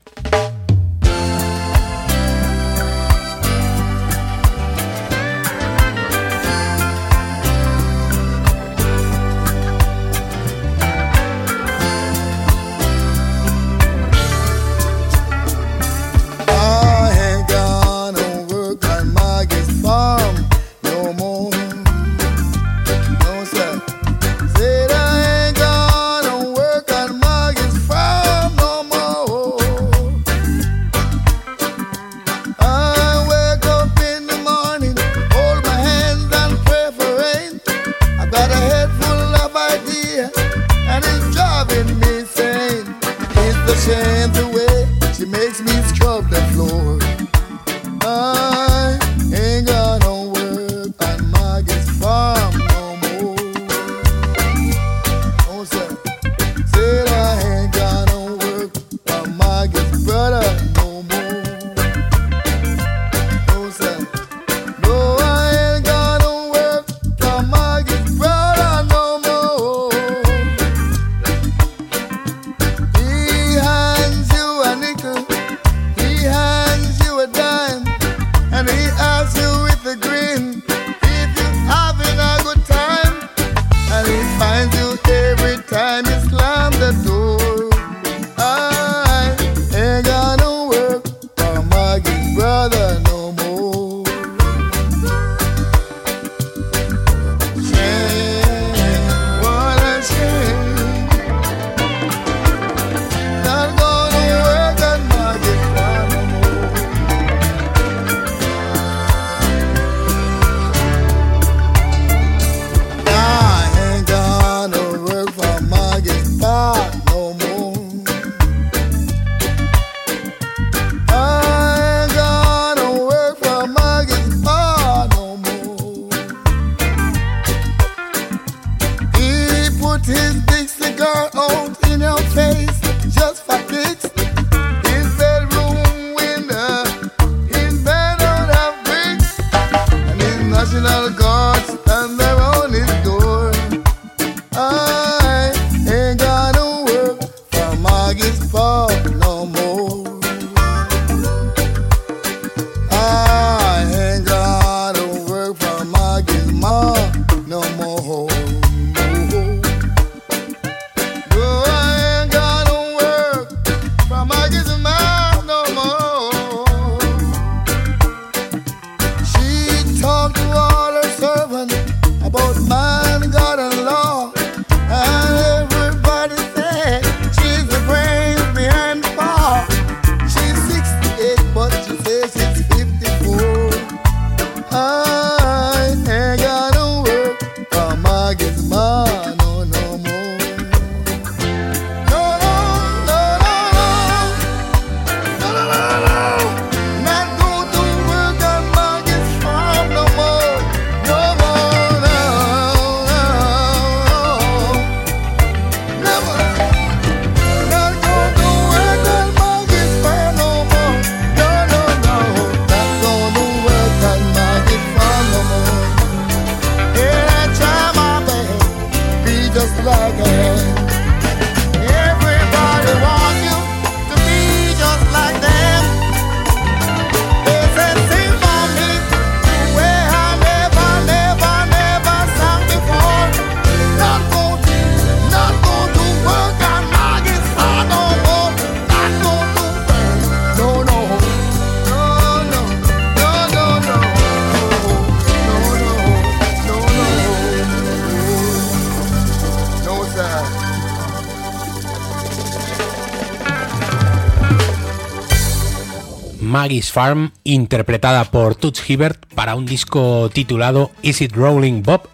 Maggie's 256.67 256.91
Farm, 256.91 257.31
interpretada 257.45 258.25
por 258.25 258.57
Toots 258.57 258.91
Hibbert 258.91 259.25
para 259.37 259.55
un 259.55 259.67
disco 259.67 260.29
titulado 260.33 260.91
Is 261.01 261.21
It 261.21 261.33
Rolling 261.33 261.85
Bob, 261.85 262.09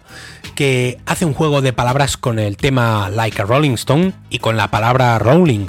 que 0.53 0.99
hace 1.07 1.25
un 1.25 1.33
juego 1.33 1.63
de 1.63 1.73
palabras 1.73 2.17
con 2.17 2.37
el 2.37 2.55
tema 2.55 3.09
Like 3.09 3.41
a 3.41 3.45
Rolling 3.45 3.71
Stone 3.71 4.13
y 4.29 4.37
con 4.37 4.55
la 4.55 4.69
palabra 4.69 5.17
rolling, 5.17 5.65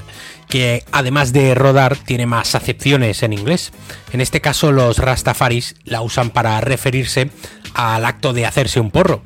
que 0.51 0.85
además 0.93 1.32
de 1.32 1.55
rodar 1.55 1.97
tiene 1.97 2.26
más 2.26 2.55
acepciones 2.55 3.22
en 3.22 3.32
inglés. 3.32 3.72
En 4.12 4.20
este 4.20 4.43
caso 4.43 4.70
los 4.70 4.99
Rastafaris 4.99 5.76
la 5.85 6.03
usan 6.03 6.28
para 6.28 6.61
referirse 6.61 7.30
al 7.72 8.05
acto 8.05 8.35
de 8.35 8.45
hacerse 8.45 8.80
un 8.80 8.91
porro, 8.91 9.22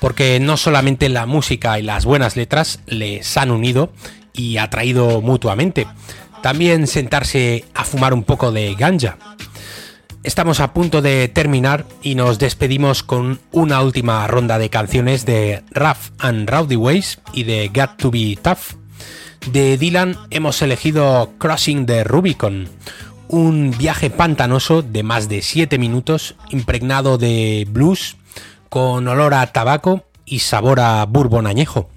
porque 0.00 0.40
no 0.40 0.56
solamente 0.56 1.10
la 1.10 1.26
música 1.26 1.78
y 1.78 1.82
las 1.82 2.06
buenas 2.06 2.34
letras 2.34 2.80
les 2.86 3.36
han 3.36 3.50
unido 3.50 3.92
y 4.32 4.56
atraído 4.56 5.20
mutuamente, 5.20 5.86
también 6.42 6.86
sentarse 6.86 7.64
a 7.72 7.84
fumar 7.84 8.12
un 8.12 8.24
poco 8.24 8.52
de 8.52 8.74
ganja. 8.74 9.16
Estamos 10.24 10.60
a 10.60 10.72
punto 10.72 11.02
de 11.02 11.28
terminar 11.28 11.84
y 12.02 12.14
nos 12.14 12.38
despedimos 12.38 13.02
con 13.02 13.40
una 13.50 13.80
última 13.80 14.26
ronda 14.26 14.58
de 14.58 14.70
canciones 14.70 15.24
de 15.24 15.62
Rough 15.70 16.12
and 16.18 16.48
Rowdy 16.48 16.76
Ways 16.76 17.20
y 17.32 17.44
de 17.44 17.70
Got 17.74 17.96
to 17.96 18.10
Be 18.10 18.38
Tough. 18.40 18.76
De 19.50 19.76
Dylan 19.78 20.16
hemos 20.30 20.62
elegido 20.62 21.32
Crossing 21.38 21.86
the 21.86 22.04
Rubicon, 22.04 22.68
un 23.28 23.74
viaje 23.76 24.10
pantanoso 24.10 24.82
de 24.82 25.02
más 25.02 25.28
de 25.28 25.42
7 25.42 25.78
minutos 25.78 26.36
impregnado 26.50 27.18
de 27.18 27.66
blues 27.68 28.16
con 28.68 29.08
olor 29.08 29.34
a 29.34 29.46
tabaco 29.48 30.04
y 30.24 30.40
sabor 30.40 30.80
a 30.80 31.04
bourbon 31.04 31.46
añejo. 31.46 31.88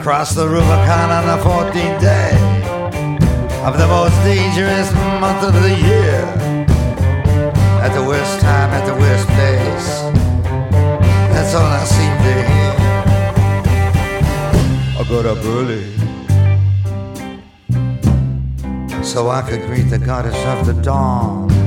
Across 0.00 0.34
the 0.36 0.48
Rubicon 0.48 1.10
on 1.10 1.26
the 1.26 1.42
14th 1.44 2.00
day 2.00 2.30
of 3.64 3.76
the 3.76 3.86
most 3.86 4.14
dangerous 4.22 4.92
month 5.20 5.42
of 5.42 5.52
the 5.54 5.74
year. 5.74 6.22
At 7.82 7.92
the 7.94 8.04
worst 8.04 8.40
time, 8.40 8.70
at 8.70 8.86
the 8.86 8.94
worst 8.94 9.26
place. 9.26 9.88
That's 11.32 11.54
all 11.54 11.66
I 11.66 11.84
seem 11.84 12.16
to 12.26 12.32
hear. 12.48 12.74
I 14.98 15.02
got 15.08 15.26
up 15.26 15.44
early 15.44 15.84
so 19.02 19.30
I 19.30 19.42
could 19.42 19.62
greet 19.66 19.90
the 19.90 19.98
goddess 19.98 20.36
of 20.46 20.64
the 20.66 20.80
dawn. 20.80 21.57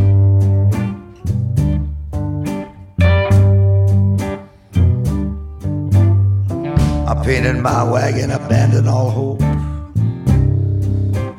Painted 7.24 7.58
my 7.58 7.84
wagon, 7.84 8.32
abandoned 8.32 8.88
all 8.88 9.10
hope, 9.10 9.42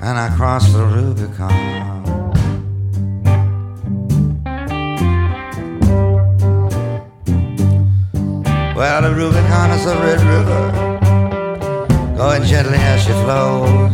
and 0.02 0.18
I 0.18 0.32
crossed 0.36 0.72
the 0.72 0.84
Rubicon. 0.84 2.02
Well, 8.76 9.02
the 9.02 9.12
Rubicon 9.14 9.70
is 9.70 9.86
a 9.86 9.96
red 9.96 10.20
river, 10.22 10.72
going 12.16 12.44
gently 12.44 12.78
as 12.78 13.02
she 13.02 13.12
flows, 13.24 13.92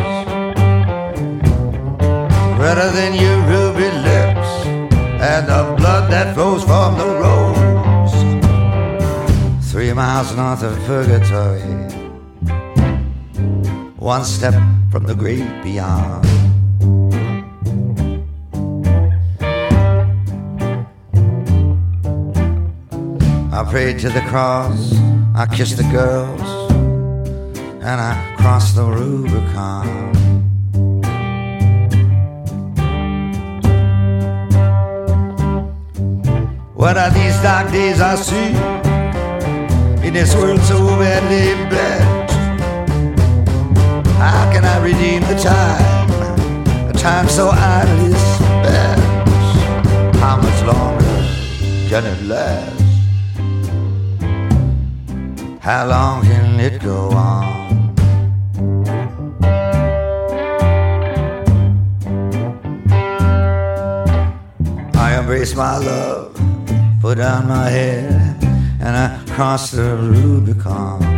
redder 2.59 2.91
than 2.93 3.14
your 3.14 3.39
ruby 3.53 3.91
lips, 4.09 4.66
and 5.20 5.47
the 5.47 5.74
blood 5.76 6.11
that 6.11 6.34
flows 6.34 6.64
from 6.64 6.97
the 6.99 7.07
rose. 7.07 7.49
Three 9.70 9.93
miles 9.93 10.34
north 10.34 10.62
of 10.62 10.76
purgatory, 10.86 11.62
one 14.09 14.25
step 14.25 14.55
from 14.91 15.05
the 15.05 15.15
great 15.15 15.45
beyond. 15.63 16.25
I 23.53 23.63
prayed 23.71 23.99
to 23.99 24.09
the 24.09 24.23
cross, 24.31 24.95
I 25.35 25.45
kissed 25.55 25.77
the 25.77 25.89
girls, 25.93 26.49
and 27.85 28.01
I 28.11 28.15
crossed 28.39 28.77
the 28.77 28.87
Rubicon. 28.87 29.85
What 36.75 36.97
are 36.97 37.11
these 37.11 37.37
dark 37.43 37.71
days 37.71 38.01
I 38.01 38.15
see? 38.15 38.89
in 40.07 40.15
this 40.15 40.35
world 40.35 40.61
so 40.61 40.79
badly 40.97 41.53
bent. 41.69 42.18
Can 44.59 44.67
I 44.67 44.79
redeem 44.83 45.23
the 45.23 45.39
time? 45.39 46.91
A 46.91 46.93
time 46.93 47.29
so 47.29 47.49
idly 47.53 48.13
spent. 48.13 49.01
How 50.17 50.37
much 50.37 50.61
longer 50.65 51.23
can 51.89 52.05
it 52.05 52.21
last? 52.25 52.83
How 55.61 55.87
long 55.87 56.25
can 56.25 56.59
it 56.59 56.83
go 56.83 57.11
on? 57.11 57.95
I 64.97 65.21
embrace 65.21 65.55
my 65.55 65.77
love 65.79 66.37
put 67.01 67.19
down 67.19 67.47
my 67.47 67.71
head, 67.71 68.43
and 68.81 68.97
I 68.97 69.23
cross 69.35 69.71
the 69.71 69.97
Rubicon. 69.97 71.18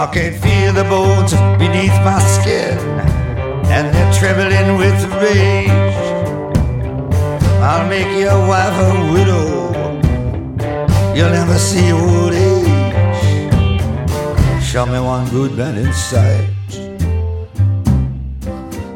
I 0.00 0.06
can 0.06 0.32
feel 0.40 0.72
the 0.72 0.84
bones 0.84 1.32
beneath 1.58 1.92
my 2.02 2.18
skin, 2.20 2.78
and 3.68 3.94
they're 3.94 4.12
trembling 4.14 4.78
with 4.78 4.98
rage. 5.20 5.68
I'll 7.60 7.86
make 7.86 8.08
your 8.18 8.38
wife 8.48 8.78
a 8.88 9.12
widow. 9.12 9.46
You'll 11.14 11.34
never 11.40 11.58
see 11.58 11.92
old 11.92 12.32
age. 12.32 12.64
Show 14.64 14.86
me 14.86 14.98
one 15.00 15.28
good 15.28 15.52
man 15.54 15.76
in 15.76 15.92
sight 15.92 16.48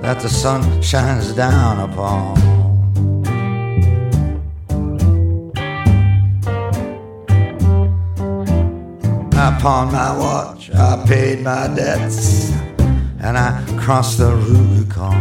that 0.01 0.21
the 0.21 0.31
sun 0.31 0.81
shines 0.81 1.35
down 1.35 1.81
upon. 1.81 2.39
Upon 9.35 9.93
my 9.93 10.17
watch, 10.19 10.64
I 10.77 11.05
paid 11.07 11.43
my 11.43 11.69
debts, 11.69 12.51
and 13.21 13.39
I 13.39 13.63
crossed 13.79 14.19
the 14.19 14.35
Rubicon. 14.35 15.15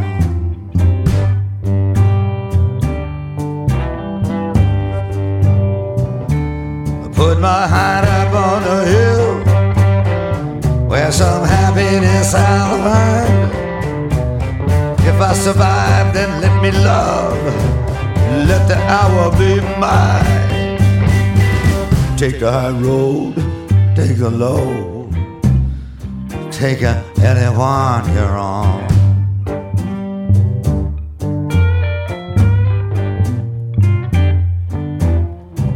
I 7.04 7.08
put 7.14 7.39
my 7.39 7.68
heart 7.68 8.06
up 8.08 8.34
on 8.34 8.64
the 8.64 8.86
hill 8.93 9.43
where 10.88 11.12
some 11.12 11.45
happiness 11.45 12.34
I'll 12.34 12.78
find. 12.88 13.51
If 15.01 15.22
I 15.22 15.34
survive, 15.34 16.14
then 16.14 16.41
let 16.41 16.62
me 16.64 16.72
love. 16.72 17.38
Let 18.47 18.68
the 18.68 18.78
hour 18.97 19.32
be 19.38 19.62
mine. 19.80 20.78
Take 22.18 22.39
the 22.39 22.51
high 22.51 22.72
road, 22.72 23.36
take 23.95 24.18
the 24.18 24.30
low, 24.32 24.92
take 26.64 26.82
anyone 26.82 28.05
you're 28.16 28.38
on. 28.38 28.84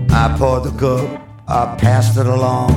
I 0.10 0.34
poured 0.38 0.64
the 0.64 0.72
cup, 0.80 1.22
I 1.46 1.76
passed 1.78 2.16
it 2.16 2.26
along, 2.26 2.72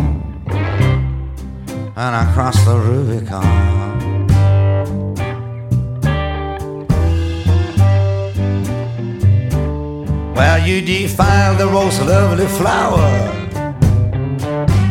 and 0.49 2.17
I 2.23 2.29
crossed 2.35 2.65
the 2.65 2.77
Rubicon. 2.77 3.47
Well, 10.35 10.67
you 10.67 10.81
defile 10.81 11.55
the 11.55 11.67
most 11.67 12.01
lovely 12.01 12.49
flower 12.59 13.09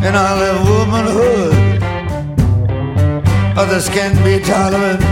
in 0.08 0.16
all 0.16 0.40
of 0.52 0.70
womanhood. 0.70 1.69
Others 3.62 3.90
can 3.90 4.16
be 4.24 4.40
tolerant, 4.40 5.04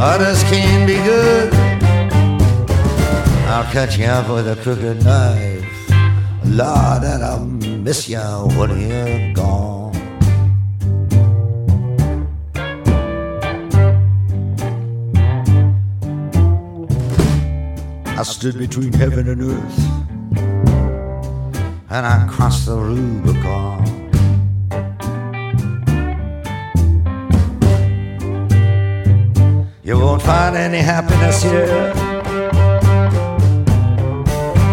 others 0.00 0.42
can 0.44 0.86
be 0.86 0.94
good. 0.94 1.52
I'll 3.46 3.70
cut 3.70 3.98
you 3.98 4.06
up 4.06 4.30
with 4.30 4.48
a 4.48 4.56
crooked 4.62 5.04
knife. 5.04 5.62
Lord, 6.46 7.04
and 7.04 7.22
I'll 7.22 7.44
miss 7.44 8.08
you 8.08 8.18
when 8.56 8.70
you're 8.80 9.34
gone. 9.34 9.94
I 18.06 18.22
stood 18.22 18.56
between 18.56 18.94
heaven 18.94 19.28
and 19.28 19.42
earth, 19.42 19.78
and 21.90 22.06
I 22.06 22.26
crossed 22.26 22.64
the 22.64 22.76
Rubicon. 22.78 23.83
Find 30.24 30.56
any 30.56 30.78
happiness 30.78 31.42
here, 31.42 31.92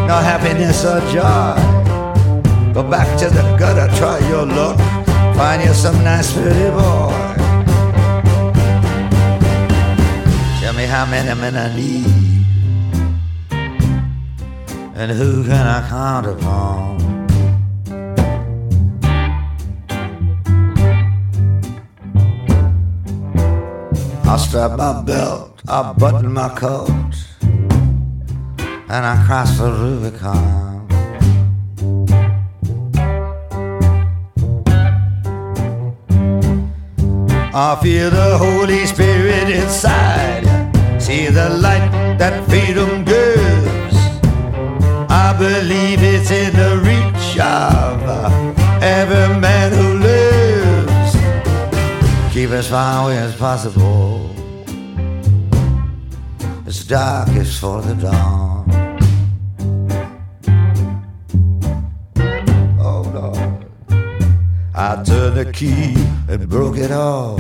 no 0.07 0.17
happiness 0.31 0.83
or 0.85 0.99
joy. 1.11 1.55
Go 2.73 2.83
back 2.89 3.07
to 3.19 3.29
the 3.29 3.43
gutter, 3.59 3.93
try 3.97 4.17
your 4.29 4.45
luck, 4.45 4.77
find 5.35 5.61
you 5.63 5.73
some 5.73 6.01
nice 6.03 6.33
pretty 6.33 6.69
boy. 6.69 7.11
Tell 10.59 10.73
me 10.73 10.85
how 10.85 11.05
many 11.05 11.39
men 11.39 11.55
I 11.55 11.75
need 11.75 12.21
and 15.01 15.11
who 15.11 15.43
can 15.43 15.65
I 15.65 15.89
count 15.89 16.27
upon? 16.27 16.90
Strap 24.51 24.77
my 24.77 25.01
belt, 25.03 25.61
I 25.65 25.93
button 25.93 26.33
my 26.33 26.49
coat, 26.49 27.15
and 27.41 29.05
I 29.13 29.23
cross 29.25 29.57
the 29.57 29.71
Rubicon. 29.71 30.89
I 37.53 37.79
feel 37.81 38.09
the 38.09 38.37
Holy 38.37 38.85
Spirit 38.87 39.49
inside, 39.51 40.43
see 41.01 41.27
the 41.27 41.49
light 41.51 42.17
that 42.17 42.43
freedom 42.49 43.05
gives. 43.05 43.95
I 45.09 45.33
believe 45.39 46.03
it's 46.03 46.29
in 46.29 46.51
the 46.53 46.75
reach 46.89 47.39
of 47.39 48.03
every 48.83 49.39
man 49.39 49.71
who 49.71 49.93
lives. 49.99 51.13
Keep 52.33 52.49
as 52.49 52.67
far 52.69 53.05
away 53.05 53.17
as 53.17 53.33
possible. 53.33 54.20
It's 56.91 56.99
darkest 56.99 57.61
for 57.61 57.81
the 57.81 57.93
dawn. 57.93 58.69
Oh 62.81 63.01
Lord, 63.15 63.65
I 64.75 65.01
turned 65.01 65.37
the 65.37 65.49
key 65.53 65.93
and 66.27 66.49
broke 66.49 66.75
it 66.75 66.91
off, 66.91 67.39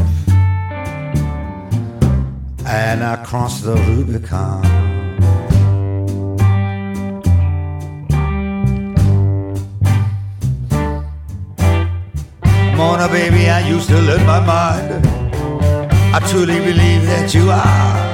and 2.65 3.03
I 3.03 3.21
crossed 3.25 3.65
the 3.65 3.75
Rubicon. 3.75 4.61
Mona, 12.77 13.09
baby, 13.09 13.49
I 13.49 13.67
used 13.67 13.89
to 13.89 13.99
learn 13.99 14.25
my 14.25 14.39
mind. 14.39 15.05
I 16.15 16.19
truly 16.29 16.59
believe 16.59 17.05
that 17.05 17.33
you 17.33 17.51
are. 17.51 18.10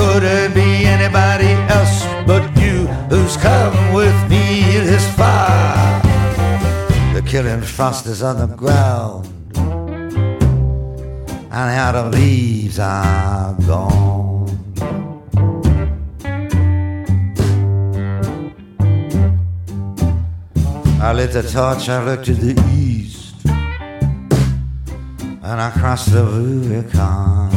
Couldn't 0.00 0.54
be 0.54 0.86
anybody 0.86 1.52
else 1.68 2.04
but 2.26 2.42
you 2.56 2.86
who's 3.10 3.36
come 3.36 3.92
with 3.92 4.18
me 4.30 4.62
this 4.88 5.06
far. 5.14 6.00
The 7.12 7.22
killing 7.26 7.60
frost 7.60 8.06
is 8.06 8.22
on 8.22 8.38
the 8.38 8.46
ground, 8.46 9.26
and 11.52 11.66
the 11.70 11.76
autumn 11.84 12.12
leaves 12.12 12.78
are 12.78 13.54
gone. 13.66 14.48
I 21.02 21.12
lit 21.12 21.32
the 21.32 21.42
torch, 21.42 21.90
I 21.90 22.02
looked 22.02 22.24
to 22.24 22.34
the 22.34 22.54
east, 22.72 23.34
and 25.48 25.60
I 25.66 25.70
crossed 25.78 26.10
the 26.10 26.24
Rubicon. 26.24 27.49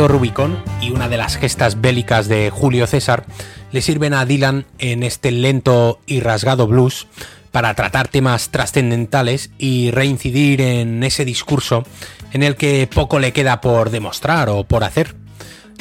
Río 0.00 0.08
Rubicón 0.08 0.62
y 0.80 0.92
una 0.92 1.10
de 1.10 1.18
las 1.18 1.36
gestas 1.36 1.82
bélicas 1.82 2.26
de 2.26 2.48
Julio 2.48 2.86
César 2.86 3.26
le 3.70 3.82
sirven 3.82 4.14
a 4.14 4.24
Dylan 4.24 4.64
en 4.78 5.02
este 5.02 5.30
lento 5.30 6.00
y 6.06 6.20
rasgado 6.20 6.66
blues 6.66 7.06
para 7.50 7.74
tratar 7.74 8.08
temas 8.08 8.48
trascendentales 8.48 9.50
y 9.58 9.90
reincidir 9.90 10.62
en 10.62 11.02
ese 11.02 11.26
discurso 11.26 11.84
en 12.32 12.42
el 12.42 12.56
que 12.56 12.88
poco 12.90 13.18
le 13.18 13.34
queda 13.34 13.60
por 13.60 13.90
demostrar 13.90 14.48
o 14.48 14.64
por 14.64 14.84
hacer. 14.84 15.16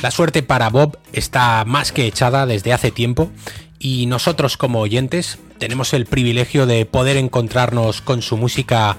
La 0.02 0.12
suerte 0.12 0.44
para 0.44 0.70
Bob 0.70 0.98
está 1.14 1.64
más 1.66 1.94
que 1.94 2.06
echada 2.06 2.46
desde 2.46 2.74
hace 2.74 2.92
tiempo 2.92 3.32
y 3.80 4.06
nosotros 4.08 4.58
como 4.58 4.82
oyentes 4.82 5.40
tenemos 5.60 5.94
el 5.94 6.06
privilegio 6.06 6.66
de 6.66 6.86
poder 6.86 7.16
encontrarnos 7.16 8.02
con 8.02 8.22
su 8.22 8.36
música 8.36 8.98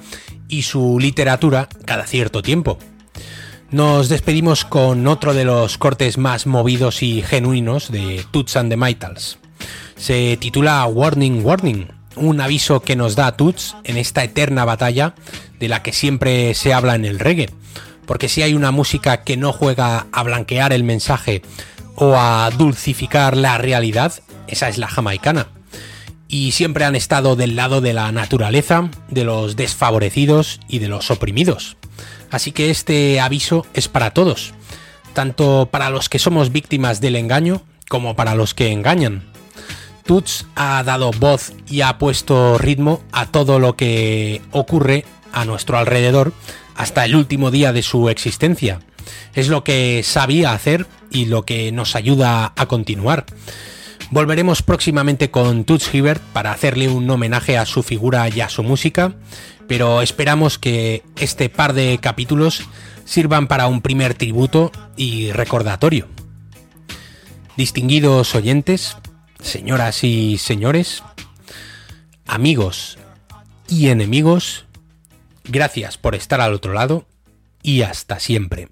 y 0.48 0.62
su 0.62 0.98
literatura 0.98 1.68
cada 1.84 2.06
cierto 2.06 2.40
tiempo. 2.40 2.78
Nos 3.70 4.08
despedimos 4.08 4.64
con 4.64 5.06
otro 5.06 5.32
de 5.32 5.44
los 5.44 5.78
cortes 5.78 6.18
más 6.18 6.48
movidos 6.48 7.04
y 7.04 7.22
genuinos 7.22 7.92
de 7.92 8.24
Toots 8.32 8.56
and 8.56 8.68
the 8.68 8.76
Maytals. 8.76 9.38
Se 9.96 10.36
titula 10.38 10.84
Warning 10.86 11.44
Warning, 11.44 11.86
un 12.16 12.40
aviso 12.40 12.80
que 12.80 12.96
nos 12.96 13.14
da 13.14 13.36
Toots 13.36 13.76
en 13.84 13.96
esta 13.96 14.24
eterna 14.24 14.64
batalla 14.64 15.14
de 15.60 15.68
la 15.68 15.84
que 15.84 15.92
siempre 15.92 16.52
se 16.54 16.74
habla 16.74 16.96
en 16.96 17.04
el 17.04 17.20
reggae. 17.20 17.48
Porque 18.06 18.28
si 18.28 18.42
hay 18.42 18.54
una 18.54 18.72
música 18.72 19.22
que 19.22 19.36
no 19.36 19.52
juega 19.52 20.08
a 20.10 20.24
blanquear 20.24 20.72
el 20.72 20.82
mensaje 20.82 21.42
o 21.94 22.16
a 22.16 22.50
dulcificar 22.50 23.36
la 23.36 23.56
realidad, 23.56 24.14
esa 24.48 24.68
es 24.68 24.78
la 24.78 24.88
jamaicana. 24.88 25.46
Y 26.26 26.50
siempre 26.52 26.84
han 26.84 26.96
estado 26.96 27.36
del 27.36 27.54
lado 27.54 27.80
de 27.80 27.92
la 27.92 28.10
naturaleza, 28.10 28.90
de 29.10 29.22
los 29.22 29.54
desfavorecidos 29.54 30.58
y 30.66 30.80
de 30.80 30.88
los 30.88 31.12
oprimidos. 31.12 31.76
Así 32.30 32.52
que 32.52 32.70
este 32.70 33.20
aviso 33.20 33.66
es 33.74 33.88
para 33.88 34.12
todos, 34.12 34.54
tanto 35.12 35.68
para 35.70 35.90
los 35.90 36.08
que 36.08 36.18
somos 36.18 36.52
víctimas 36.52 37.00
del 37.00 37.16
engaño 37.16 37.62
como 37.88 38.14
para 38.14 38.34
los 38.34 38.54
que 38.54 38.70
engañan. 38.70 39.24
Tuts 40.04 40.46
ha 40.56 40.82
dado 40.82 41.10
voz 41.12 41.52
y 41.68 41.82
ha 41.82 41.98
puesto 41.98 42.58
ritmo 42.58 43.02
a 43.12 43.26
todo 43.26 43.58
lo 43.58 43.76
que 43.76 44.42
ocurre 44.50 45.04
a 45.32 45.44
nuestro 45.44 45.78
alrededor 45.78 46.32
hasta 46.74 47.04
el 47.04 47.14
último 47.14 47.50
día 47.50 47.72
de 47.72 47.82
su 47.82 48.08
existencia. 48.08 48.80
Es 49.34 49.48
lo 49.48 49.64
que 49.64 50.02
sabía 50.02 50.52
hacer 50.52 50.86
y 51.10 51.26
lo 51.26 51.44
que 51.44 51.72
nos 51.72 51.94
ayuda 51.94 52.52
a 52.56 52.66
continuar. 52.66 53.26
Volveremos 54.10 54.62
próximamente 54.62 55.30
con 55.30 55.64
Toots 55.64 55.94
Hibbert 55.94 56.20
para 56.32 56.50
hacerle 56.50 56.88
un 56.88 57.08
homenaje 57.08 57.56
a 57.56 57.66
su 57.66 57.82
figura 57.84 58.28
y 58.28 58.40
a 58.40 58.48
su 58.48 58.64
música, 58.64 59.14
pero 59.70 60.02
esperamos 60.02 60.58
que 60.58 61.04
este 61.14 61.48
par 61.48 61.74
de 61.74 62.00
capítulos 62.02 62.64
sirvan 63.04 63.46
para 63.46 63.68
un 63.68 63.82
primer 63.82 64.14
tributo 64.14 64.72
y 64.96 65.30
recordatorio. 65.30 66.08
Distinguidos 67.56 68.34
oyentes, 68.34 68.96
señoras 69.40 70.02
y 70.02 70.38
señores, 70.38 71.04
amigos 72.26 72.98
y 73.68 73.90
enemigos, 73.90 74.64
gracias 75.44 75.98
por 75.98 76.16
estar 76.16 76.40
al 76.40 76.52
otro 76.52 76.72
lado 76.72 77.06
y 77.62 77.82
hasta 77.82 78.18
siempre. 78.18 78.70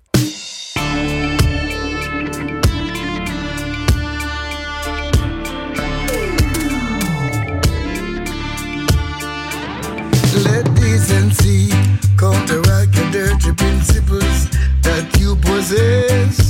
T's 11.09 11.23
and 11.23 11.33
C. 11.33 11.71
Counteract 12.19 12.93
the 12.93 13.09
dirty 13.11 13.53
principles 13.55 14.51
that 14.83 15.17
you 15.19 15.37
possess. 15.37 16.48